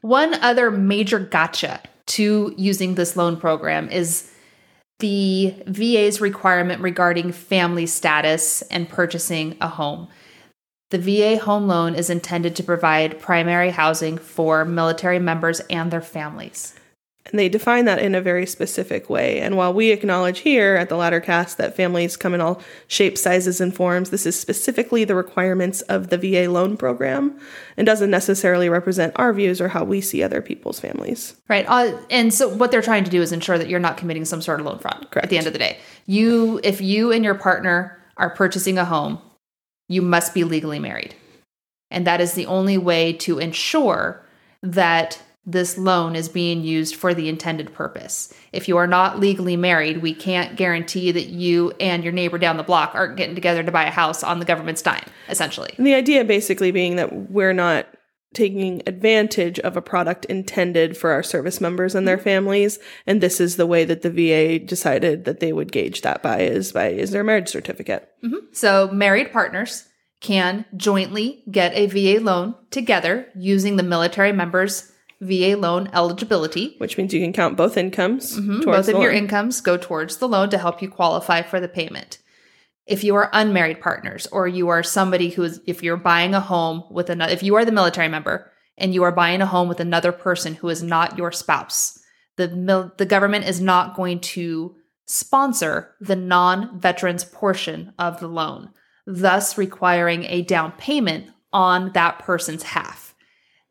One 0.00 0.34
other 0.34 0.72
major 0.72 1.20
gotcha 1.20 1.80
to 2.08 2.54
using 2.56 2.94
this 2.94 3.16
loan 3.16 3.36
program 3.36 3.88
is 3.90 4.30
the 4.98 5.54
VA's 5.66 6.20
requirement 6.20 6.82
regarding 6.82 7.32
family 7.32 7.86
status 7.86 8.62
and 8.62 8.88
purchasing 8.88 9.56
a 9.60 9.68
home. 9.68 10.08
The 10.90 10.98
VA 10.98 11.38
home 11.38 11.68
loan 11.68 11.94
is 11.94 12.10
intended 12.10 12.56
to 12.56 12.62
provide 12.62 13.20
primary 13.20 13.70
housing 13.70 14.18
for 14.18 14.64
military 14.64 15.18
members 15.18 15.60
and 15.70 15.90
their 15.90 16.00
families. 16.00 16.74
And 17.26 17.38
they 17.38 17.50
define 17.50 17.84
that 17.84 17.98
in 17.98 18.14
a 18.14 18.22
very 18.22 18.46
specific 18.46 19.10
way. 19.10 19.38
And 19.40 19.54
while 19.56 19.74
we 19.74 19.90
acknowledge 19.90 20.38
here 20.38 20.76
at 20.76 20.88
the 20.88 20.96
latter 20.96 21.18
Laddercast 21.18 21.56
that 21.56 21.76
families 21.76 22.16
come 22.16 22.34
in 22.34 22.40
all 22.40 22.60
shapes, 22.86 23.20
sizes, 23.20 23.60
and 23.60 23.74
forms, 23.74 24.10
this 24.10 24.26
is 24.26 24.38
specifically 24.38 25.04
the 25.04 25.14
requirements 25.14 25.80
of 25.82 26.08
the 26.08 26.18
VA 26.18 26.50
loan 26.50 26.76
program 26.76 27.38
and 27.76 27.86
doesn't 27.86 28.10
necessarily 28.10 28.68
represent 28.68 29.12
our 29.16 29.32
views 29.32 29.60
or 29.60 29.68
how 29.68 29.84
we 29.84 30.00
see 30.00 30.22
other 30.22 30.40
people's 30.40 30.80
families. 30.80 31.34
Right. 31.48 31.66
Uh, 31.68 31.98
and 32.10 32.32
so 32.32 32.48
what 32.48 32.70
they're 32.70 32.82
trying 32.82 33.04
to 33.04 33.10
do 33.10 33.22
is 33.22 33.32
ensure 33.32 33.58
that 33.58 33.68
you're 33.68 33.80
not 33.80 33.96
committing 33.96 34.24
some 34.24 34.42
sort 34.42 34.60
of 34.60 34.66
loan 34.66 34.78
fraud 34.78 35.06
at 35.16 35.30
the 35.30 35.38
end 35.38 35.46
of 35.46 35.52
the 35.52 35.58
day. 35.58 35.78
You 36.06 36.60
if 36.64 36.80
you 36.80 37.12
and 37.12 37.24
your 37.24 37.34
partner 37.34 37.98
are 38.16 38.30
purchasing 38.30 38.78
a 38.78 38.84
home, 38.84 39.20
you 39.88 40.02
must 40.02 40.34
be 40.34 40.44
legally 40.44 40.78
married. 40.78 41.14
And 41.90 42.06
that 42.06 42.20
is 42.20 42.34
the 42.34 42.46
only 42.46 42.76
way 42.76 43.12
to 43.14 43.38
ensure 43.38 44.24
that 44.62 45.22
this 45.48 45.78
loan 45.78 46.14
is 46.14 46.28
being 46.28 46.62
used 46.62 46.94
for 46.94 47.14
the 47.14 47.28
intended 47.28 47.72
purpose. 47.72 48.32
If 48.52 48.68
you 48.68 48.76
are 48.76 48.86
not 48.86 49.18
legally 49.18 49.56
married, 49.56 50.02
we 50.02 50.14
can't 50.14 50.56
guarantee 50.56 51.10
that 51.10 51.28
you 51.28 51.72
and 51.80 52.04
your 52.04 52.12
neighbor 52.12 52.36
down 52.36 52.58
the 52.58 52.62
block 52.62 52.94
aren't 52.94 53.16
getting 53.16 53.34
together 53.34 53.62
to 53.62 53.72
buy 53.72 53.84
a 53.84 53.90
house 53.90 54.22
on 54.22 54.40
the 54.40 54.44
government's 54.44 54.82
dime, 54.82 55.06
essentially. 55.28 55.72
And 55.78 55.86
the 55.86 55.94
idea 55.94 56.22
basically 56.24 56.70
being 56.70 56.96
that 56.96 57.30
we're 57.30 57.54
not 57.54 57.86
taking 58.34 58.82
advantage 58.86 59.58
of 59.60 59.74
a 59.74 59.80
product 59.80 60.26
intended 60.26 60.98
for 60.98 61.12
our 61.12 61.22
service 61.22 61.62
members 61.62 61.94
and 61.94 62.06
their 62.06 62.18
mm-hmm. 62.18 62.24
families 62.24 62.78
and 63.06 63.22
this 63.22 63.40
is 63.40 63.56
the 63.56 63.66
way 63.66 63.86
that 63.86 64.02
the 64.02 64.10
VA 64.10 64.62
decided 64.62 65.24
that 65.24 65.40
they 65.40 65.50
would 65.50 65.72
gauge 65.72 66.02
that 66.02 66.22
by 66.22 66.40
is 66.40 66.72
by 66.72 66.88
is 66.88 67.10
their 67.10 67.24
marriage 67.24 67.48
certificate. 67.48 68.06
Mm-hmm. 68.22 68.52
So, 68.52 68.88
married 68.88 69.32
partners 69.32 69.88
can 70.20 70.66
jointly 70.76 71.42
get 71.50 71.72
a 71.74 71.86
VA 71.86 72.22
loan 72.22 72.54
together 72.70 73.28
using 73.34 73.76
the 73.76 73.82
military 73.82 74.32
members' 74.32 74.92
VA 75.20 75.56
loan 75.56 75.88
eligibility. 75.92 76.76
Which 76.78 76.96
means 76.96 77.12
you 77.12 77.20
can 77.20 77.32
count 77.32 77.56
both 77.56 77.76
incomes 77.76 78.32
towards 78.32 78.46
Mm-hmm. 78.46 78.70
Both 78.70 78.88
of 78.88 79.02
your 79.02 79.10
incomes 79.10 79.60
go 79.60 79.76
towards 79.76 80.18
the 80.18 80.28
loan 80.28 80.50
to 80.50 80.58
help 80.58 80.80
you 80.80 80.88
qualify 80.88 81.42
for 81.42 81.60
the 81.60 81.68
payment. 81.68 82.18
If 82.86 83.04
you 83.04 83.16
are 83.16 83.30
unmarried 83.32 83.80
partners 83.80 84.26
or 84.28 84.48
you 84.48 84.68
are 84.68 84.82
somebody 84.82 85.30
who 85.30 85.42
is, 85.42 85.60
if 85.66 85.82
you're 85.82 85.96
buying 85.96 86.34
a 86.34 86.40
home 86.40 86.84
with 86.90 87.10
another, 87.10 87.32
if 87.32 87.42
you 87.42 87.54
are 87.56 87.64
the 87.64 87.72
military 87.72 88.08
member 88.08 88.50
and 88.78 88.94
you 88.94 89.02
are 89.02 89.12
buying 89.12 89.42
a 89.42 89.46
home 89.46 89.68
with 89.68 89.80
another 89.80 90.12
person 90.12 90.54
who 90.54 90.68
is 90.68 90.82
not 90.82 91.18
your 91.18 91.32
spouse, 91.32 91.98
the 92.36 92.48
mil- 92.48 92.92
the 92.96 93.04
government 93.04 93.44
is 93.46 93.60
not 93.60 93.96
going 93.96 94.20
to 94.20 94.74
sponsor 95.04 95.94
the 96.00 96.16
non-veterans 96.16 97.24
portion 97.24 97.92
of 97.98 98.20
the 98.20 98.28
loan, 98.28 98.70
thus 99.06 99.58
requiring 99.58 100.24
a 100.24 100.42
down 100.42 100.72
payment 100.72 101.30
on 101.52 101.92
that 101.92 102.18
person's 102.20 102.62
half. 102.62 103.07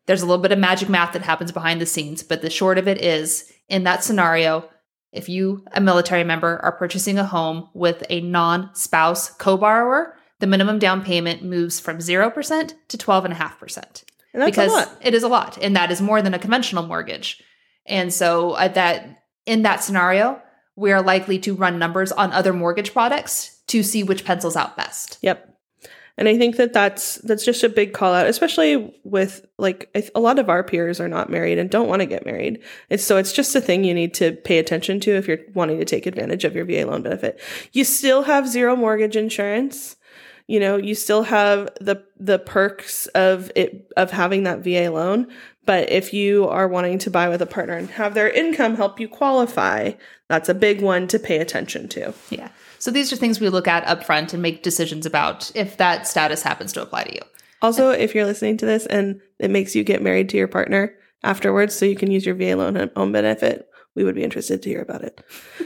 There's 0.07 0.21
a 0.21 0.25
little 0.25 0.41
bit 0.41 0.51
of 0.51 0.59
magic 0.59 0.89
math 0.89 1.13
that 1.13 1.21
happens 1.21 1.51
behind 1.51 1.79
the 1.79 1.85
scenes, 1.85 2.23
but 2.23 2.41
the 2.41 2.49
short 2.49 2.77
of 2.77 2.87
it 2.87 3.01
is 3.01 3.51
in 3.69 3.83
that 3.83 4.03
scenario, 4.03 4.67
if 5.11 5.29
you, 5.29 5.65
a 5.73 5.81
military 5.81 6.23
member, 6.23 6.59
are 6.63 6.71
purchasing 6.71 7.19
a 7.19 7.25
home 7.25 7.69
with 7.73 8.03
a 8.09 8.21
non 8.21 8.73
spouse 8.73 9.29
co 9.29 9.57
borrower, 9.57 10.15
the 10.39 10.47
minimum 10.47 10.79
down 10.79 11.03
payment 11.03 11.43
moves 11.43 11.79
from 11.79 11.97
0% 11.97 12.73
to 12.87 12.97
12.5%. 12.97 14.03
And 14.33 14.41
that's 14.41 14.51
because 14.51 14.71
a 14.71 14.75
lot. 14.75 14.97
it 15.01 15.13
is 15.13 15.23
a 15.23 15.27
lot, 15.27 15.57
and 15.61 15.75
that 15.75 15.91
is 15.91 16.01
more 16.01 16.21
than 16.21 16.33
a 16.33 16.39
conventional 16.39 16.85
mortgage. 16.85 17.41
And 17.85 18.13
so, 18.13 18.51
uh, 18.51 18.67
that 18.69 19.23
in 19.45 19.63
that 19.63 19.83
scenario, 19.83 20.41
we 20.75 20.91
are 20.91 21.01
likely 21.01 21.39
to 21.39 21.55
run 21.55 21.79
numbers 21.79 22.11
on 22.11 22.31
other 22.31 22.53
mortgage 22.53 22.93
products 22.93 23.61
to 23.67 23.83
see 23.83 24.03
which 24.03 24.25
pencils 24.25 24.55
out 24.55 24.77
best. 24.77 25.17
Yep. 25.21 25.56
And 26.17 26.27
I 26.27 26.37
think 26.37 26.55
that 26.55 26.73
that's 26.73 27.15
that's 27.17 27.45
just 27.45 27.63
a 27.63 27.69
big 27.69 27.93
call 27.93 28.13
out, 28.13 28.27
especially 28.27 28.99
with 29.03 29.45
like 29.59 29.89
a 30.15 30.19
lot 30.19 30.39
of 30.39 30.49
our 30.49 30.63
peers 30.63 30.99
are 30.99 31.07
not 31.07 31.29
married 31.29 31.59
and 31.59 31.69
don't 31.69 31.87
want 31.87 32.01
to 32.01 32.07
get 32.07 32.25
married. 32.25 32.59
It's 32.89 33.03
so 33.03 33.17
it's 33.17 33.33
just 33.33 33.55
a 33.55 33.61
thing 33.61 33.83
you 33.83 33.93
need 33.93 34.13
to 34.15 34.31
pay 34.31 34.57
attention 34.57 34.99
to 35.01 35.11
if 35.11 35.27
you're 35.27 35.39
wanting 35.53 35.77
to 35.79 35.85
take 35.85 36.05
advantage 36.05 36.43
of 36.43 36.55
your 36.55 36.65
VA 36.65 36.85
loan 36.85 37.03
benefit. 37.03 37.39
You 37.71 37.83
still 37.83 38.23
have 38.23 38.47
zero 38.47 38.75
mortgage 38.75 39.15
insurance. 39.15 39.96
You 40.47 40.59
know, 40.59 40.77
you 40.77 40.95
still 40.95 41.23
have 41.23 41.69
the 41.81 42.03
the 42.17 42.39
perks 42.39 43.07
of 43.07 43.51
it 43.55 43.91
of 43.97 44.11
having 44.11 44.43
that 44.43 44.59
VA 44.59 44.89
loan, 44.89 45.27
but 45.65 45.89
if 45.91 46.13
you 46.13 46.47
are 46.47 46.67
wanting 46.67 46.97
to 46.99 47.11
buy 47.11 47.27
with 47.27 47.41
a 47.41 47.45
partner 47.45 47.75
and 47.75 47.89
have 47.91 48.13
their 48.13 48.29
income 48.29 48.75
help 48.75 48.99
you 48.99 49.09
qualify, 49.09 49.91
that's 50.29 50.47
a 50.49 50.53
big 50.53 50.81
one 50.81 51.07
to 51.09 51.19
pay 51.19 51.39
attention 51.39 51.89
to. 51.89 52.13
Yeah. 52.29 52.49
So 52.79 52.91
these 52.91 53.11
are 53.11 53.17
things 53.17 53.39
we 53.39 53.49
look 53.49 53.67
at 53.67 53.85
up 53.85 54.03
front 54.03 54.33
and 54.33 54.41
make 54.41 54.63
decisions 54.63 55.05
about 55.05 55.51
if 55.55 55.77
that 55.77 56.07
status 56.07 56.43
happens 56.43 56.71
to 56.73 56.81
apply 56.81 57.03
to 57.05 57.15
you. 57.15 57.21
Also, 57.61 57.89
if 57.89 58.13
you're 58.13 58.25
listening 58.25 58.57
to 58.57 58.65
this 58.65 58.85
and 58.85 59.19
it 59.39 59.49
makes 59.49 59.75
you 59.75 59.83
get 59.83 60.01
married 60.01 60.29
to 60.29 60.37
your 60.37 60.47
partner 60.47 60.95
afterwards 61.23 61.75
so 61.75 61.85
you 61.85 61.95
can 61.95 62.11
use 62.11 62.25
your 62.25 62.35
VA 62.35 62.55
loan 62.55 62.89
home 62.95 63.11
benefit, 63.11 63.67
we 63.97 64.03
would 64.03 64.13
be 64.13 64.23
interested 64.23 64.61
to 64.61 64.69
hear 64.69 64.79
about 64.79 65.01
it. 65.03 65.19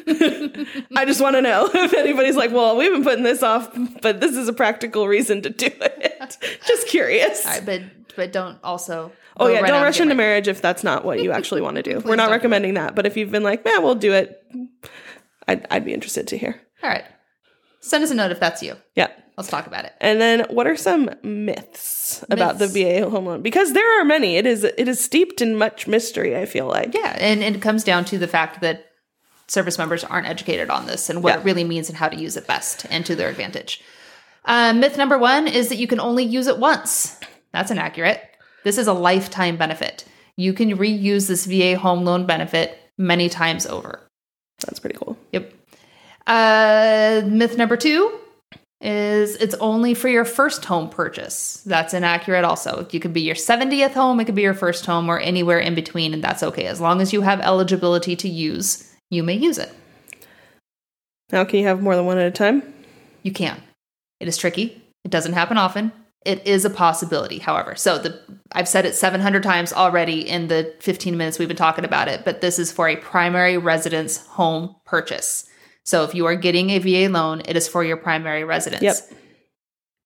I 0.95 1.03
just 1.03 1.19
want 1.19 1.35
to 1.35 1.41
know 1.41 1.69
if 1.73 1.93
anybody's 1.93 2.37
like, 2.37 2.51
well, 2.51 2.77
we've 2.77 2.89
been 2.89 3.03
putting 3.03 3.25
this 3.25 3.43
off, 3.43 3.69
but 4.01 4.21
this 4.21 4.37
is 4.37 4.47
a 4.47 4.53
practical 4.53 5.05
reason 5.05 5.41
to 5.41 5.49
do 5.49 5.67
it. 5.69 6.37
just 6.65 6.87
curious. 6.87 7.45
All 7.45 7.51
right, 7.51 7.65
but 7.65 7.81
but 8.15 8.31
don't 8.31 8.57
also. 8.63 9.11
oh, 9.35 9.47
yeah. 9.47 9.59
right 9.59 9.67
don't 9.67 9.83
rush 9.83 9.99
into 9.99 10.15
marriage 10.15 10.47
if 10.47 10.61
that's 10.61 10.81
not 10.81 11.03
what 11.03 11.21
you 11.21 11.33
actually 11.33 11.61
want 11.61 11.75
to 11.75 11.83
do. 11.83 11.99
We're 11.99 12.15
not 12.15 12.31
recommending 12.31 12.75
that. 12.75 12.95
But 12.95 13.05
if 13.05 13.17
you've 13.17 13.31
been 13.31 13.43
like, 13.43 13.65
man, 13.65 13.83
we'll 13.83 13.95
do 13.95 14.13
it, 14.13 14.41
I'd, 15.49 15.67
I'd 15.69 15.83
be 15.83 15.93
interested 15.93 16.27
to 16.29 16.37
hear. 16.37 16.55
All 16.83 16.89
right. 16.89 17.03
Send 17.81 18.03
us 18.03 18.11
a 18.11 18.15
note 18.15 18.31
if 18.31 18.39
that's 18.39 18.61
you. 18.63 18.75
Yeah. 18.95 19.07
Let's 19.37 19.49
talk 19.49 19.65
about 19.65 19.85
it. 19.85 19.93
And 19.99 20.21
then 20.21 20.45
what 20.49 20.67
are 20.67 20.75
some 20.75 21.09
myths, 21.23 22.23
about 22.29 22.59
the 22.59 22.67
VA 22.67 23.09
home 23.09 23.25
loan? 23.25 23.41
Because 23.41 23.73
there 23.73 23.99
are 24.01 24.05
many. 24.05 24.35
It 24.37 24.45
is 24.45 24.63
it 24.63 24.87
is 24.87 24.99
steeped 25.01 25.41
in 25.41 25.55
much 25.57 25.87
mystery, 25.87 26.37
I 26.37 26.45
feel 26.45 26.67
like. 26.67 26.93
Yeah, 26.93 27.15
and, 27.19 27.41
and 27.43 27.55
it 27.55 27.61
comes 27.61 27.83
down 27.83 28.05
to 28.05 28.17
the 28.19 28.27
fact 28.27 28.61
that 28.61 28.85
service 29.47 29.77
members 29.77 30.03
aren't 30.03 30.27
educated 30.27 30.69
on 30.69 30.85
this 30.85 31.09
and 31.09 31.23
what 31.23 31.33
Yeah. 31.33 31.39
it 31.39 31.45
really 31.45 31.63
means 31.63 31.89
and 31.89 31.97
how 31.97 32.07
to 32.09 32.15
use 32.15 32.37
it 32.37 32.45
best 32.45 32.85
and 32.89 33.05
to 33.05 33.15
their 33.15 33.29
advantage. 33.29 33.81
Uh, 34.45 34.73
myth 34.73 34.97
number 34.97 35.17
one 35.17 35.47
is 35.47 35.69
that 35.69 35.77
you 35.77 35.87
can 35.87 35.99
only 35.99 36.23
use 36.23 36.47
it 36.47 36.57
once. 36.59 37.19
That's 37.51 37.71
inaccurate. 37.71 38.21
This 38.63 38.77
is 38.77 38.87
a 38.87 38.93
lifetime 38.93 39.57
benefit. 39.57 40.05
You 40.35 40.53
can 40.53 40.77
reuse 40.77 41.27
this 41.27 41.45
VA 41.45 41.77
home 41.77 42.03
loan 42.05 42.25
benefit 42.25 42.77
many 42.97 43.27
times 43.29 43.65
over. 43.65 44.07
That's 44.65 44.79
pretty 44.79 44.97
cool. 44.97 45.17
Yep. 45.31 45.53
Uh, 46.27 47.21
myth 47.25 47.57
number 47.57 47.77
two 47.77 48.19
is 48.81 49.35
it's 49.35 49.55
only 49.55 49.93
for 49.93 50.09
your 50.09 50.25
first 50.25 50.65
home 50.65 50.89
purchase. 50.89 51.61
That's 51.65 51.93
inaccurate 51.93 52.43
also. 52.43 52.87
You 52.91 52.99
could 52.99 53.13
be 53.13 53.21
your 53.21 53.35
70th 53.35 53.93
home, 53.93 54.19
it 54.19 54.25
could 54.25 54.35
be 54.35 54.41
your 54.41 54.53
first 54.55 54.85
home, 54.85 55.07
or 55.09 55.19
anywhere 55.19 55.59
in 55.59 55.75
between, 55.75 56.13
and 56.13 56.23
that's 56.23 56.43
okay. 56.43 56.65
As 56.65 56.81
long 56.81 57.01
as 57.01 57.13
you 57.13 57.21
have 57.21 57.39
eligibility 57.41 58.15
to 58.15 58.27
use, 58.27 58.91
you 59.09 59.23
may 59.23 59.35
use 59.35 59.57
it. 59.57 59.71
Now, 61.31 61.45
can 61.45 61.59
you 61.59 61.67
have 61.67 61.81
more 61.81 61.95
than 61.95 62.05
one 62.05 62.17
at 62.17 62.27
a 62.27 62.31
time? 62.31 62.63
You 63.23 63.31
can. 63.31 63.61
It 64.19 64.27
is 64.27 64.37
tricky. 64.37 64.81
It 65.05 65.11
doesn't 65.11 65.33
happen 65.33 65.57
often. 65.57 65.91
It 66.25 66.45
is 66.45 66.65
a 66.65 66.69
possibility, 66.69 67.39
however. 67.39 67.75
So 67.75 67.97
the 67.97 68.19
I've 68.51 68.67
said 68.67 68.85
it 68.85 68.95
700 68.95 69.41
times 69.41 69.73
already 69.73 70.27
in 70.27 70.47
the 70.47 70.75
15 70.81 71.17
minutes 71.17 71.39
we've 71.39 71.47
been 71.47 71.57
talking 71.57 71.85
about 71.85 72.07
it, 72.07 72.25
but 72.25 72.41
this 72.41 72.59
is 72.59 72.71
for 72.71 72.87
a 72.87 72.97
primary 72.97 73.57
residence 73.57 74.25
home 74.27 74.75
purchase. 74.85 75.49
So 75.83 76.03
if 76.03 76.13
you 76.15 76.25
are 76.25 76.35
getting 76.35 76.69
a 76.69 76.79
VA 76.79 77.11
loan, 77.11 77.41
it 77.45 77.55
is 77.55 77.67
for 77.67 77.83
your 77.83 77.97
primary 77.97 78.43
residence. 78.43 78.83
Yep. 78.83 78.95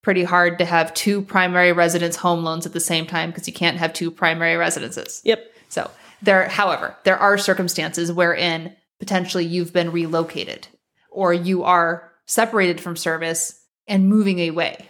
Pretty 0.02 0.24
hard 0.24 0.60
to 0.60 0.66
have 0.66 0.94
two 0.94 1.22
primary 1.22 1.72
residence 1.72 2.16
home 2.16 2.44
loans 2.44 2.66
at 2.66 2.74
the 2.74 2.80
same 2.80 3.06
time 3.06 3.32
because 3.32 3.48
you 3.48 3.54
can't 3.54 3.78
have 3.78 3.92
two 3.94 4.12
primary 4.12 4.56
residences. 4.56 5.22
Yep. 5.26 5.52
So 5.70 5.90
there, 6.22 6.48
however, 6.48 6.96
there 7.04 7.18
are 7.18 7.38
circumstances 7.38 8.12
wherein 8.12 8.76
potentially 9.00 9.46
you've 9.46 9.74
been 9.74 9.92
relocated 9.92 10.68
or 11.10 11.34
you 11.34 11.64
are 11.64 12.12
separated 12.26 12.80
from 12.80 12.96
service 12.96 13.60
and 13.88 14.08
moving 14.08 14.48
away. 14.48 14.88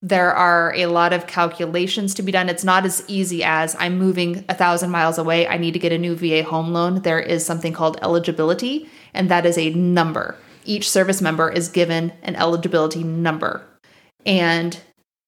There 0.00 0.32
are 0.32 0.72
a 0.76 0.86
lot 0.86 1.12
of 1.12 1.26
calculations 1.26 2.14
to 2.14 2.22
be 2.22 2.30
done. 2.30 2.48
It's 2.48 2.62
not 2.62 2.84
as 2.84 3.02
easy 3.08 3.42
as 3.42 3.74
I'm 3.80 3.98
moving 3.98 4.44
a 4.48 4.54
thousand 4.54 4.90
miles 4.90 5.18
away. 5.18 5.48
I 5.48 5.56
need 5.56 5.72
to 5.72 5.80
get 5.80 5.90
a 5.92 5.98
new 5.98 6.14
VA 6.14 6.44
home 6.44 6.72
loan. 6.72 7.02
There 7.02 7.18
is 7.18 7.44
something 7.44 7.72
called 7.72 7.98
eligibility, 8.00 8.88
and 9.12 9.28
that 9.28 9.44
is 9.44 9.58
a 9.58 9.70
number. 9.70 10.36
Each 10.64 10.88
service 10.88 11.20
member 11.20 11.50
is 11.50 11.68
given 11.68 12.12
an 12.22 12.36
eligibility 12.36 13.02
number. 13.02 13.66
And 14.24 14.78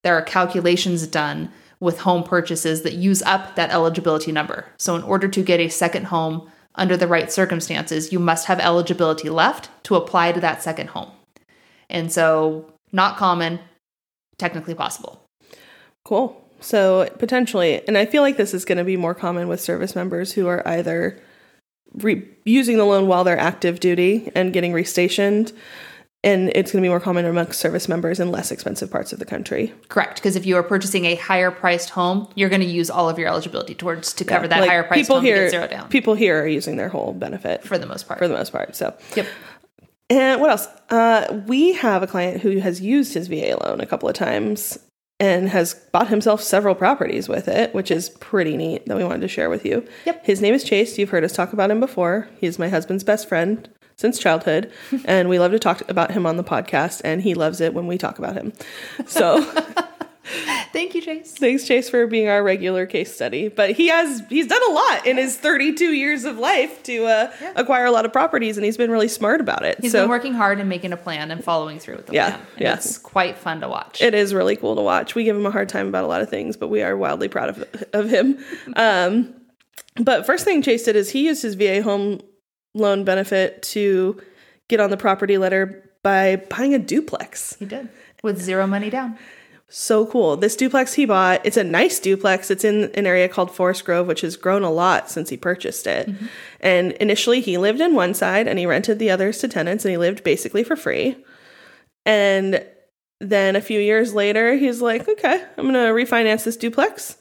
there 0.04 0.14
are 0.14 0.22
calculations 0.22 1.04
done 1.08 1.50
with 1.80 2.00
home 2.00 2.22
purchases 2.22 2.82
that 2.82 2.92
use 2.92 3.22
up 3.22 3.56
that 3.56 3.70
eligibility 3.70 4.30
number. 4.30 4.66
So, 4.76 4.94
in 4.94 5.02
order 5.02 5.26
to 5.28 5.42
get 5.42 5.60
a 5.60 5.68
second 5.68 6.04
home 6.04 6.48
under 6.76 6.96
the 6.96 7.08
right 7.08 7.32
circumstances, 7.32 8.12
you 8.12 8.18
must 8.18 8.46
have 8.46 8.60
eligibility 8.60 9.30
left 9.30 9.68
to 9.84 9.96
apply 9.96 10.32
to 10.32 10.40
that 10.40 10.62
second 10.62 10.90
home. 10.90 11.10
And 11.88 12.12
so, 12.12 12.72
not 12.92 13.16
common, 13.16 13.60
technically 14.40 14.74
possible. 14.74 15.24
Cool. 16.04 16.44
So 16.60 17.08
potentially, 17.18 17.86
and 17.86 17.96
I 17.96 18.04
feel 18.06 18.22
like 18.22 18.36
this 18.36 18.52
is 18.52 18.64
going 18.64 18.78
to 18.78 18.84
be 18.84 18.96
more 18.96 19.14
common 19.14 19.48
with 19.48 19.60
service 19.60 19.94
members 19.94 20.32
who 20.32 20.46
are 20.48 20.66
either 20.66 21.22
re- 21.94 22.26
using 22.44 22.76
the 22.76 22.84
loan 22.84 23.06
while 23.06 23.24
they're 23.24 23.38
active 23.38 23.80
duty 23.80 24.30
and 24.34 24.52
getting 24.52 24.72
restationed, 24.72 25.52
and 26.22 26.50
it's 26.54 26.70
going 26.70 26.82
to 26.82 26.84
be 26.84 26.90
more 26.90 27.00
common 27.00 27.24
amongst 27.24 27.60
service 27.60 27.88
members 27.88 28.20
in 28.20 28.30
less 28.30 28.50
expensive 28.52 28.90
parts 28.90 29.10
of 29.14 29.18
the 29.18 29.24
country. 29.24 29.72
Correct. 29.88 30.16
Because 30.16 30.36
if 30.36 30.44
you 30.44 30.54
are 30.56 30.62
purchasing 30.62 31.06
a 31.06 31.14
higher 31.14 31.50
priced 31.50 31.88
home, 31.90 32.28
you're 32.34 32.50
going 32.50 32.60
to 32.60 32.66
use 32.66 32.90
all 32.90 33.08
of 33.08 33.18
your 33.18 33.28
eligibility 33.28 33.74
towards 33.74 34.12
to 34.14 34.24
cover 34.26 34.46
that 34.46 34.60
Like, 34.60 34.68
higher 34.68 34.82
priced 34.82 35.00
people 35.04 35.16
home 35.16 35.24
here, 35.24 35.48
zero 35.48 35.66
down 35.66 35.88
People 35.88 36.14
here 36.14 36.42
are 36.42 36.46
using 36.46 36.76
their 36.76 36.90
whole 36.90 37.14
benefit 37.14 37.64
for 37.64 37.78
the 37.78 37.86
most 37.86 38.06
part. 38.06 38.18
for 38.18 38.28
the 38.28 38.34
most 38.34 38.52
part. 38.52 38.76
So 38.76 38.94
yep. 39.16 39.26
And 40.10 40.40
what 40.40 40.50
else? 40.50 40.66
Uh, 40.90 41.42
we 41.46 41.72
have 41.74 42.02
a 42.02 42.06
client 42.06 42.42
who 42.42 42.58
has 42.58 42.80
used 42.80 43.14
his 43.14 43.28
VA 43.28 43.56
loan 43.64 43.80
a 43.80 43.86
couple 43.86 44.08
of 44.08 44.14
times 44.16 44.78
and 45.20 45.48
has 45.50 45.74
bought 45.92 46.08
himself 46.08 46.42
several 46.42 46.74
properties 46.74 47.28
with 47.28 47.46
it, 47.46 47.72
which 47.74 47.90
is 47.90 48.08
pretty 48.08 48.56
neat 48.56 48.86
that 48.86 48.96
we 48.96 49.04
wanted 49.04 49.20
to 49.20 49.28
share 49.28 49.50
with 49.50 49.64
you. 49.64 49.86
Yep. 50.06 50.24
His 50.24 50.40
name 50.40 50.54
is 50.54 50.64
Chase. 50.64 50.98
You've 50.98 51.10
heard 51.10 51.24
us 51.24 51.32
talk 51.32 51.52
about 51.52 51.70
him 51.70 51.78
before. 51.78 52.28
He's 52.40 52.58
my 52.58 52.68
husband's 52.68 53.04
best 53.04 53.28
friend 53.28 53.68
since 53.96 54.18
childhood, 54.18 54.72
and 55.04 55.28
we 55.28 55.38
love 55.38 55.52
to 55.52 55.58
talk 55.58 55.88
about 55.88 56.10
him 56.10 56.24
on 56.24 56.38
the 56.38 56.44
podcast, 56.44 57.02
and 57.04 57.22
he 57.22 57.34
loves 57.34 57.60
it 57.60 57.74
when 57.74 57.86
we 57.86 57.98
talk 57.98 58.18
about 58.18 58.34
him. 58.34 58.52
So, 59.06 59.46
Thank 60.80 60.94
you, 60.94 61.02
Chase. 61.02 61.32
Thanks, 61.32 61.66
Chase, 61.66 61.90
for 61.90 62.06
being 62.06 62.28
our 62.30 62.42
regular 62.42 62.86
case 62.86 63.14
study. 63.14 63.48
But 63.48 63.72
he 63.72 63.88
has 63.88 64.22
he's 64.30 64.46
done 64.46 64.62
a 64.70 64.72
lot 64.72 65.06
in 65.06 65.18
his 65.18 65.36
32 65.36 65.92
years 65.92 66.24
of 66.24 66.38
life 66.38 66.82
to 66.84 67.04
uh, 67.04 67.30
Yeah. 67.38 67.52
acquire 67.56 67.84
a 67.84 67.90
lot 67.90 68.06
of 68.06 68.14
properties, 68.14 68.56
and 68.56 68.64
he's 68.64 68.78
been 68.78 68.90
really 68.90 69.06
smart 69.08 69.42
about 69.42 69.62
it. 69.62 69.78
He's 69.82 69.92
so 69.92 70.02
been 70.04 70.08
working 70.08 70.32
hard 70.32 70.58
and 70.58 70.70
making 70.70 70.94
a 70.94 70.96
plan 70.96 71.30
and 71.30 71.44
following 71.44 71.78
through 71.78 71.96
with 71.96 72.06
the 72.06 72.14
Yeah, 72.14 72.30
plan. 72.30 72.40
And 72.54 72.60
yeah. 72.62 72.74
It's 72.76 72.96
quite 72.96 73.36
fun 73.36 73.60
to 73.60 73.68
watch. 73.68 74.00
it 74.00 74.14
is 74.14 74.32
really 74.32 74.56
cool 74.56 74.74
to 74.74 74.80
watch. 74.80 75.14
We 75.14 75.24
give 75.24 75.36
him 75.36 75.44
a 75.44 75.50
hard 75.50 75.68
time 75.68 75.86
about 75.86 76.04
a 76.04 76.06
lot 76.06 76.22
of 76.22 76.30
things, 76.30 76.56
but 76.56 76.68
we 76.68 76.82
are 76.82 76.96
wildly 76.96 77.28
proud 77.28 77.50
of 77.50 77.64
of 77.92 78.08
him. 78.08 78.38
Um, 78.74 79.34
but 79.96 80.24
first 80.24 80.46
thing 80.46 80.62
Chase 80.62 80.84
did 80.84 80.96
is 80.96 81.10
he 81.10 81.26
used 81.26 81.42
his 81.42 81.56
VA 81.56 81.82
home 81.82 82.20
loan 82.74 83.04
benefit 83.04 83.62
to 83.64 84.18
get 84.68 84.80
on 84.80 84.88
the 84.88 84.96
property 84.96 85.36
letter 85.36 85.90
by 86.02 86.36
buying 86.36 86.72
a 86.72 86.78
duplex. 86.78 87.56
he 87.58 87.66
did. 87.66 87.90
With 88.22 88.40
zero 88.40 88.66
money 88.66 88.88
down. 88.88 89.18
So 89.72 90.04
cool. 90.04 90.36
This 90.36 90.56
duplex 90.56 90.94
he 90.94 91.04
bought, 91.04 91.46
it's 91.46 91.56
a 91.56 91.62
nice 91.62 92.00
duplex. 92.00 92.50
It's 92.50 92.64
in 92.64 92.90
an 92.94 93.06
area 93.06 93.28
called 93.28 93.54
Forest 93.54 93.84
Grove, 93.84 94.08
which 94.08 94.22
has 94.22 94.36
grown 94.36 94.64
a 94.64 94.70
lot 94.70 95.08
since 95.08 95.30
he 95.30 95.36
purchased 95.36 95.86
it. 95.86 96.08
Mm-hmm. 96.08 96.26
And 96.60 96.92
initially 96.92 97.40
he 97.40 97.56
lived 97.56 97.80
in 97.80 97.94
one 97.94 98.12
side 98.12 98.48
and 98.48 98.58
he 98.58 98.66
rented 98.66 98.98
the 98.98 99.10
others 99.10 99.38
to 99.38 99.48
tenants 99.48 99.84
and 99.84 99.92
he 99.92 99.96
lived 99.96 100.24
basically 100.24 100.64
for 100.64 100.74
free. 100.74 101.16
And 102.04 102.64
then 103.20 103.54
a 103.54 103.60
few 103.60 103.78
years 103.78 104.12
later, 104.12 104.56
he's 104.56 104.82
like, 104.82 105.08
okay, 105.08 105.44
I'm 105.56 105.70
going 105.70 105.74
to 105.74 105.92
refinance 105.92 106.42
this 106.42 106.56
duplex. 106.56 107.16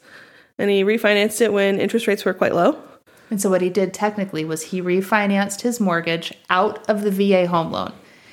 And 0.58 0.70
he 0.70 0.82
refinanced 0.82 1.40
it 1.40 1.52
when 1.52 1.78
interest 1.78 2.08
rates 2.08 2.24
were 2.24 2.34
quite 2.34 2.54
low. 2.54 2.82
And 3.30 3.40
so 3.40 3.48
what 3.48 3.62
he 3.62 3.70
did 3.70 3.94
technically 3.94 4.44
was 4.44 4.62
he 4.62 4.82
refinanced 4.82 5.60
his 5.60 5.78
mortgage 5.78 6.34
out 6.50 6.88
of 6.90 7.02
the 7.02 7.12
VA 7.12 7.46
home 7.46 7.70
loan. 7.70 7.92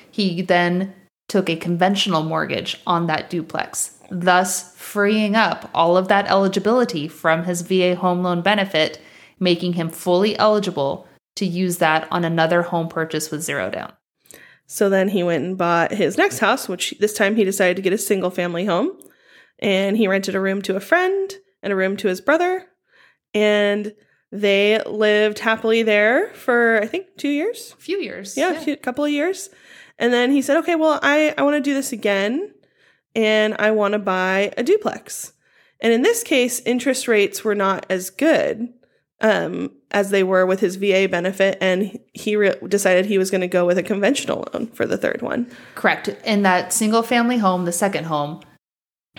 He 0.10 0.42
then 0.42 0.96
took 1.28 1.50
a 1.50 1.56
conventional 1.56 2.24
mortgage 2.24 2.82
on 2.88 3.08
that 3.08 3.30
duplex, 3.30 3.97
thus 4.10 4.76
freeing 4.76 5.36
up 5.36 5.70
all 5.74 5.98
of 5.98 6.08
that 6.08 6.28
eligibility 6.28 7.08
from 7.08 7.44
his 7.44 7.62
VA 7.62 7.96
home 7.96 8.24
loan 8.24 8.42
benefit, 8.42 9.02
making 9.40 9.74
him 9.74 9.90
fully 9.90 10.38
eligible 10.38 11.08
to 11.36 11.46
use 11.46 11.78
that 11.78 12.08
on 12.12 12.26
another 12.26 12.64
home 12.64 12.88
purchase 12.88 13.30
with 13.32 13.44
zero 13.44 13.70
down. 13.70 13.94
So 14.66 14.90
then 14.90 15.10
he 15.10 15.24
went 15.24 15.46
and 15.46 15.58
bought 15.58 15.92
his 15.92 16.18
next 16.18 16.40
house, 16.40 16.68
which 16.68 16.94
this 17.00 17.14
time 17.14 17.36
he 17.36 17.44
decided 17.44 17.78
to 17.78 17.82
get 17.82 17.94
a 17.94 17.98
single 17.98 18.30
family 18.30 18.66
home. 18.66 18.92
And 19.60 19.98
he 19.98 20.08
rented 20.08 20.36
a 20.36 20.42
room 20.42 20.62
to 20.64 20.76
a 20.76 20.82
friend 20.82 21.34
and 21.64 21.74
a 21.74 21.76
room 21.76 21.98
to 21.98 22.08
his 22.08 22.22
brother. 22.22 22.66
And 23.34 23.96
they 24.32 24.82
lived 24.86 25.40
happily 25.40 25.84
there 25.84 26.34
for, 26.34 26.82
I 26.82 26.88
think, 26.88 27.08
two 27.18 27.30
years. 27.30 27.74
A 27.78 27.82
few 27.82 27.98
years. 28.00 28.36
Yeah, 28.36 28.62
a 28.68 28.76
couple 28.76 29.06
of 29.06 29.12
years. 29.12 29.50
And 29.98 30.14
then 30.14 30.32
he 30.32 30.42
said, 30.42 30.58
okay, 30.58 30.76
well, 30.76 31.00
I, 31.02 31.34
I 31.38 31.44
want 31.44 31.56
to 31.56 31.62
do 31.62 31.74
this 31.74 31.92
again. 31.92 32.54
And 33.18 33.56
I 33.58 33.72
want 33.72 33.94
to 33.94 34.00
buy 34.00 34.54
a 34.56 34.64
duplex. 34.64 35.34
And 35.82 35.92
in 35.92 36.04
this 36.04 36.24
case, 36.24 36.62
interest 36.62 37.08
rates 37.08 37.44
were 37.44 37.56
not 37.56 37.86
as 37.90 38.12
good 38.12 38.72
um, 39.22 39.72
as 39.90 40.12
they 40.12 40.24
were 40.24 40.46
with 40.46 40.60
his 40.60 40.76
VA 40.76 41.08
benefit. 41.10 41.58
And 41.60 42.00
he 42.14 42.36
re- 42.36 42.56
decided 42.68 43.08
he 43.08 43.18
was 43.18 43.32
going 43.32 43.42
to 43.42 43.48
go 43.48 43.66
with 43.66 43.80
a 43.80 43.84
conventional 43.84 44.48
loan 44.54 44.68
for 44.68 44.86
the 44.86 44.98
third 44.98 45.24
one. 45.24 45.50
Correct. 45.74 46.10
In 46.24 46.44
that 46.44 46.72
single 46.72 47.02
family 47.02 47.40
home, 47.40 47.66
the 47.66 47.72
second 47.72 48.06
home, 48.06 48.42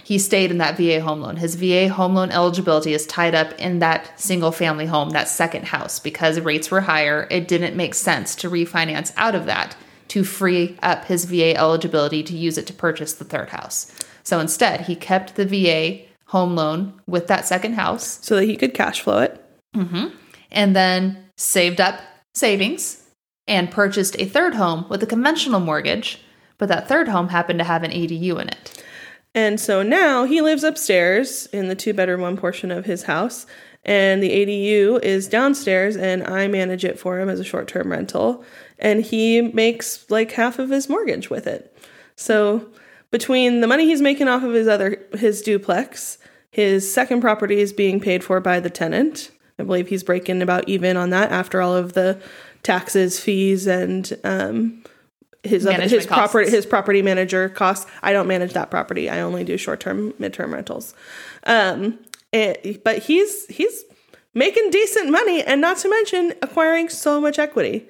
he 0.05 0.17
stayed 0.17 0.53
in 0.53 0.59
that 0.59 0.77
VA 0.77 1.01
home 1.01 1.21
loan. 1.21 1.35
His 1.35 1.57
VA 1.57 1.89
home 1.89 2.15
loan 2.15 2.31
eligibility 2.31 2.95
is 2.95 3.05
tied 3.05 3.35
up 3.35 3.53
in 3.59 3.81
that 3.81 4.19
single 4.19 4.53
family 4.53 4.87
home, 4.87 5.11
that 5.11 5.27
second 5.27 5.65
house, 5.65 5.99
because 5.99 6.39
rates 6.39 6.71
were 6.71 6.83
higher. 6.83 7.27
It 7.33 7.49
didn't 7.49 7.77
make 7.77 7.95
sense 7.95 8.37
to 8.37 8.49
refinance 8.49 9.13
out 9.17 9.35
of 9.35 9.47
that 9.47 9.77
to 10.09 10.25
free 10.25 10.77
up 10.83 11.05
his 11.05 11.25
VA 11.25 11.57
eligibility 11.57 12.23
to 12.23 12.37
use 12.37 12.59
it 12.59 12.67
to 12.67 12.73
purchase 12.73 13.13
the 13.15 13.25
third 13.25 13.51
house. 13.51 13.93
So 14.23 14.41
instead, 14.41 14.83
he 14.83 14.95
kept 14.95 15.37
the 15.37 15.47
VA 15.47 16.05
home 16.27 16.55
loan 16.55 17.01
with 17.07 17.27
that 17.29 17.47
second 17.47 17.75
house 17.75 18.19
so 18.23 18.37
that 18.37 18.45
he 18.45 18.57
could 18.57 18.75
cash 18.75 19.01
flow 19.01 19.21
it. 19.21 19.45
Mm-hmm. 19.77 20.07
and 20.51 20.75
then 20.75 21.25
saved 21.37 21.79
up 21.81 22.01
savings 22.35 23.05
and 23.47 23.71
purchased 23.71 24.17
a 24.19 24.25
third 24.25 24.55
home 24.55 24.87
with 24.89 25.03
a 25.03 25.07
conventional 25.07 25.61
mortgage. 25.61 26.21
But 26.57 26.69
that 26.69 26.89
third 26.89 27.09
home 27.09 27.29
happened 27.29 27.59
to 27.61 27.65
have 27.65 27.83
an 27.83 27.91
ADU 27.93 28.41
in 28.41 28.49
it. 28.49 28.83
And 29.35 29.61
so 29.61 29.83
now 29.83 30.25
he 30.25 30.41
lives 30.41 30.65
upstairs 30.65 31.47
in 31.47 31.69
the 31.69 31.75
two 31.75 31.93
bedroom 31.93 32.23
one 32.23 32.37
portion 32.37 32.71
of 32.71 32.87
his 32.87 33.05
house. 33.05 33.47
And 33.85 34.23
the 34.23 34.31
ADU 34.31 35.03
is 35.03 35.29
downstairs, 35.29 35.97
and 35.97 36.25
I 36.25 36.49
manage 36.49 36.85
it 36.85 36.99
for 36.99 37.19
him 37.19 37.29
as 37.29 37.41
a 37.41 37.45
short 37.45 37.69
term 37.69 37.91
rental. 37.91 38.45
And 38.79 39.03
he 39.03 39.41
makes 39.41 40.11
like 40.11 40.33
half 40.33 40.59
of 40.59 40.71
his 40.71 40.89
mortgage 40.89 41.31
with 41.31 41.47
it. 41.47 41.77
So 42.17 42.69
between 43.11 43.61
the 43.61 43.67
money 43.67 43.87
he's 43.87 44.03
making 44.03 44.29
off 44.29 44.43
of 44.43 44.53
his 44.53 44.69
other 44.69 45.01
his 45.15 45.41
duplex, 45.43 46.19
his 46.51 46.93
second 46.93 47.21
property 47.21 47.61
is 47.61 47.73
being 47.73 48.01
paid 48.01 48.25
for 48.25 48.41
by 48.41 48.61
the 48.61 48.71
tenant. 48.71 49.31
I 49.59 49.65
believe 49.65 49.89
he's 49.89 50.05
breaking 50.05 50.43
about 50.43 50.69
even 50.69 50.97
on 50.97 51.11
that 51.11 51.33
after 51.33 51.61
all 51.61 51.75
of 51.75 51.95
the 51.95 52.21
taxes, 52.63 53.19
fees, 53.19 53.67
and 53.67 54.19
um, 54.25 54.85
his 55.49 55.67
other, 55.67 55.83
his 55.83 56.07
property 56.07 56.51
his 56.51 56.67
property 56.67 57.03
manager 57.03 57.49
costs. 57.49 57.91
I 58.03 58.13
don't 58.13 58.27
manage 58.29 58.53
that 58.53 58.71
property. 58.71 59.09
I 59.11 59.21
only 59.21 59.45
do 59.45 59.57
short 59.57 59.81
term, 59.81 60.15
mid 60.19 60.33
term 60.33 60.53
rentals. 60.55 60.95
Um, 61.45 61.99
it- 62.33 62.85
but 62.85 62.99
he's 62.99 63.47
he's 63.47 63.85
making 64.35 64.71
decent 64.71 65.11
money, 65.11 65.43
and 65.43 65.61
not 65.61 65.79
to 65.79 65.89
mention 65.89 66.35
acquiring 66.43 66.89
so 66.89 67.21
much 67.21 67.39
equity. 67.39 67.87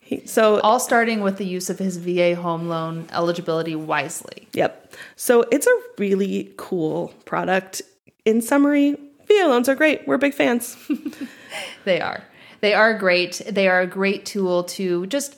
He, 0.00 0.26
so 0.26 0.60
All 0.60 0.78
starting 0.80 1.20
with 1.22 1.38
the 1.38 1.46
use 1.46 1.70
of 1.70 1.78
his 1.78 1.96
VA 1.96 2.34
home 2.34 2.68
loan 2.68 3.06
eligibility 3.12 3.74
wisely. 3.74 4.48
Yep. 4.52 4.92
So 5.16 5.42
it's 5.50 5.66
a 5.66 5.76
really 5.98 6.52
cool 6.58 7.08
product. 7.24 7.80
In 8.26 8.40
summary, 8.42 8.96
VA 9.26 9.46
loans 9.46 9.68
are 9.68 9.74
great. 9.74 10.06
We're 10.06 10.18
big 10.18 10.34
fans. 10.34 10.76
They 11.84 12.00
are. 12.00 12.24
They 12.60 12.74
are 12.74 12.98
great. 12.98 13.40
They 13.48 13.68
are 13.68 13.80
a 13.80 13.86
great 13.86 14.26
tool 14.26 14.64
to 14.64 15.06
just 15.06 15.36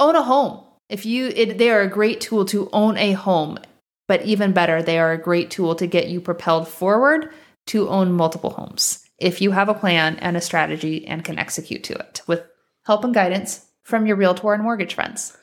own 0.00 0.16
a 0.16 0.22
home. 0.22 0.64
If 0.88 1.06
you 1.06 1.28
it, 1.28 1.58
they 1.58 1.70
are 1.70 1.82
a 1.82 1.88
great 1.88 2.20
tool 2.20 2.44
to 2.46 2.68
own 2.72 2.96
a 2.96 3.12
home, 3.12 3.58
but 4.08 4.22
even 4.22 4.52
better, 4.52 4.82
they 4.82 4.98
are 4.98 5.12
a 5.12 5.22
great 5.22 5.50
tool 5.50 5.76
to 5.76 5.86
get 5.86 6.08
you 6.08 6.20
propelled 6.20 6.66
forward 6.66 7.32
to 7.66 7.88
own 7.88 8.10
multiple 8.10 8.50
homes. 8.50 9.04
If 9.18 9.40
you 9.40 9.52
have 9.52 9.68
a 9.68 9.74
plan 9.74 10.16
and 10.16 10.36
a 10.36 10.40
strategy 10.40 11.06
and 11.06 11.24
can 11.24 11.38
execute 11.38 11.84
to 11.84 11.94
it 11.94 12.22
with 12.26 12.42
help 12.84 13.04
and 13.04 13.14
guidance 13.14 13.66
from 13.84 14.06
your 14.06 14.16
realtor 14.16 14.52
and 14.52 14.62
mortgage 14.62 14.94
friends. 14.94 15.36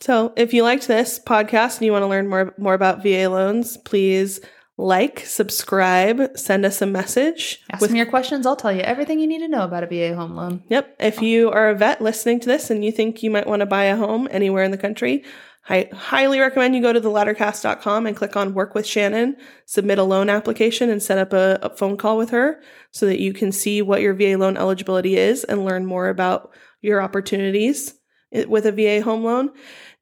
So 0.00 0.32
if 0.36 0.52
you 0.52 0.64
liked 0.64 0.88
this 0.88 1.20
podcast 1.20 1.76
and 1.76 1.86
you 1.86 1.92
want 1.92 2.02
to 2.02 2.08
learn 2.08 2.28
more 2.28 2.54
more 2.58 2.74
about 2.74 3.02
VA 3.04 3.28
loans, 3.28 3.76
please 3.76 4.40
like, 4.82 5.20
subscribe, 5.20 6.36
send 6.36 6.64
us 6.64 6.82
a 6.82 6.86
message. 6.86 7.62
Ask 7.70 7.88
me 7.90 7.98
your 7.98 8.06
questions. 8.06 8.44
I'll 8.46 8.56
tell 8.56 8.72
you 8.72 8.80
everything 8.80 9.20
you 9.20 9.28
need 9.28 9.38
to 9.38 9.48
know 9.48 9.62
about 9.62 9.84
a 9.84 9.86
VA 9.86 10.14
home 10.14 10.34
loan. 10.34 10.64
Yep. 10.68 10.96
If 10.98 11.22
you 11.22 11.50
are 11.50 11.70
a 11.70 11.74
vet 11.74 12.02
listening 12.02 12.40
to 12.40 12.48
this 12.48 12.68
and 12.68 12.84
you 12.84 12.90
think 12.90 13.22
you 13.22 13.30
might 13.30 13.46
want 13.46 13.60
to 13.60 13.66
buy 13.66 13.84
a 13.84 13.96
home 13.96 14.26
anywhere 14.30 14.64
in 14.64 14.72
the 14.72 14.78
country, 14.78 15.24
I 15.68 15.88
highly 15.92 16.40
recommend 16.40 16.74
you 16.74 16.82
go 16.82 16.92
to 16.92 17.00
theladdercast.com 17.00 18.06
and 18.06 18.16
click 18.16 18.36
on 18.36 18.54
work 18.54 18.74
with 18.74 18.84
Shannon, 18.84 19.36
submit 19.66 19.98
a 19.98 20.02
loan 20.02 20.28
application 20.28 20.90
and 20.90 21.00
set 21.00 21.18
up 21.18 21.32
a, 21.32 21.60
a 21.62 21.70
phone 21.76 21.96
call 21.96 22.18
with 22.18 22.30
her 22.30 22.60
so 22.90 23.06
that 23.06 23.20
you 23.20 23.32
can 23.32 23.52
see 23.52 23.80
what 23.80 24.00
your 24.00 24.14
VA 24.14 24.36
loan 24.36 24.56
eligibility 24.56 25.16
is 25.16 25.44
and 25.44 25.64
learn 25.64 25.86
more 25.86 26.08
about 26.08 26.52
your 26.80 27.00
opportunities 27.00 27.94
eh, 28.32 28.44
with 28.46 28.66
a 28.66 28.72
VA 28.72 29.04
home 29.04 29.22
loan. 29.22 29.50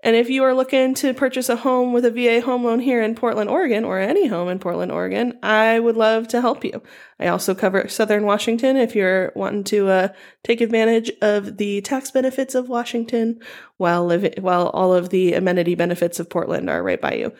And 0.02 0.16
if 0.16 0.30
you 0.30 0.44
are 0.44 0.54
looking 0.54 0.94
to 0.94 1.12
purchase 1.12 1.50
a 1.50 1.56
home 1.56 1.92
with 1.92 2.06
a 2.06 2.10
VA 2.10 2.40
home 2.40 2.64
loan 2.64 2.80
here 2.80 3.02
in 3.02 3.14
Portland, 3.14 3.50
Oregon, 3.50 3.84
or 3.84 3.98
any 4.00 4.28
home 4.28 4.48
in 4.48 4.58
Portland, 4.58 4.90
Oregon, 4.90 5.38
I 5.42 5.78
would 5.78 5.96
love 5.96 6.26
to 6.28 6.40
help 6.40 6.64
you. 6.64 6.82
I 7.18 7.26
also 7.26 7.54
cover 7.54 7.86
Southern 7.86 8.24
Washington 8.24 8.78
if 8.78 8.94
you're 8.94 9.30
wanting 9.34 9.64
to 9.64 9.88
uh, 9.88 10.08
take 10.42 10.62
advantage 10.62 11.12
of 11.20 11.58
the 11.58 11.82
tax 11.82 12.10
benefits 12.10 12.54
of 12.54 12.70
Washington 12.70 13.40
while 13.76 14.06
living 14.06 14.32
while 14.40 14.68
all 14.68 14.94
of 14.94 15.10
the 15.10 15.34
amenity 15.34 15.74
benefits 15.74 16.18
of 16.18 16.30
Portland 16.30 16.70
are 16.70 16.82
right 16.82 17.00
by 17.00 17.14
you. 17.14 17.32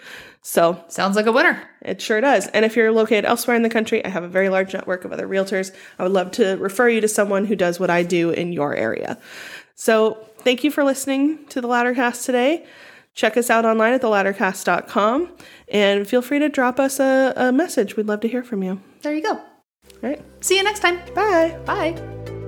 So 0.43 0.83
Sounds 0.89 1.17
like 1.17 1.27
a 1.27 1.33
winner. 1.33 1.63
it 1.83 2.01
sure 2.03 2.21
does. 2.21 2.47
And 2.49 2.65
if 2.65 2.77
you're 2.77 2.93
located 2.93 3.25
elsewhere 3.25 3.57
in 3.57 3.63
the 3.63 3.71
country, 3.71 4.05
I 4.05 4.09
have 4.09 4.25
a 4.25 4.29
very 4.29 4.49
large 4.51 4.73
network 4.75 5.05
of 5.05 5.13
other 5.13 5.29
realtors. 5.29 5.75
I 5.99 6.03
would 6.03 6.13
love 6.13 6.31
to 6.33 6.57
refer 6.57 6.89
you 6.89 7.01
to 7.01 7.09
someone 7.09 7.47
who 7.47 7.57
does 7.57 7.81
what 7.81 7.91
I 7.91 8.03
do 8.03 8.31
in 8.31 8.53
your 8.53 8.75
area. 8.75 9.19
So 9.75 10.27
thank 10.41 10.65
you 10.65 10.71
for 10.71 10.85
listening 10.85 11.47
to 11.47 11.61
the 11.61 11.69
Laddercast 11.69 12.25
today. 12.25 12.67
Check 13.15 13.37
us 13.37 13.51
out 13.51 13.65
online 13.65 13.93
at 13.93 14.03
theladdercast.com 14.03 15.31
and 15.69 16.09
feel 16.09 16.23
free 16.23 16.39
to 16.39 16.49
drop 16.49 16.79
us 16.79 17.01
a, 17.01 17.33
a 17.37 17.53
message. 17.53 17.97
We'd 17.97 18.07
love 18.07 18.21
to 18.21 18.29
hear 18.29 18.43
from 18.43 18.63
you. 18.63 18.81
There 19.03 19.15
you 19.15 19.23
go. 19.23 19.33
All 19.33 19.45
right. 20.03 20.23
See 20.41 20.57
you 20.57 20.63
next 20.63 20.81
time. 20.81 21.01
Bye. 21.15 21.59
Bye. 21.67 22.40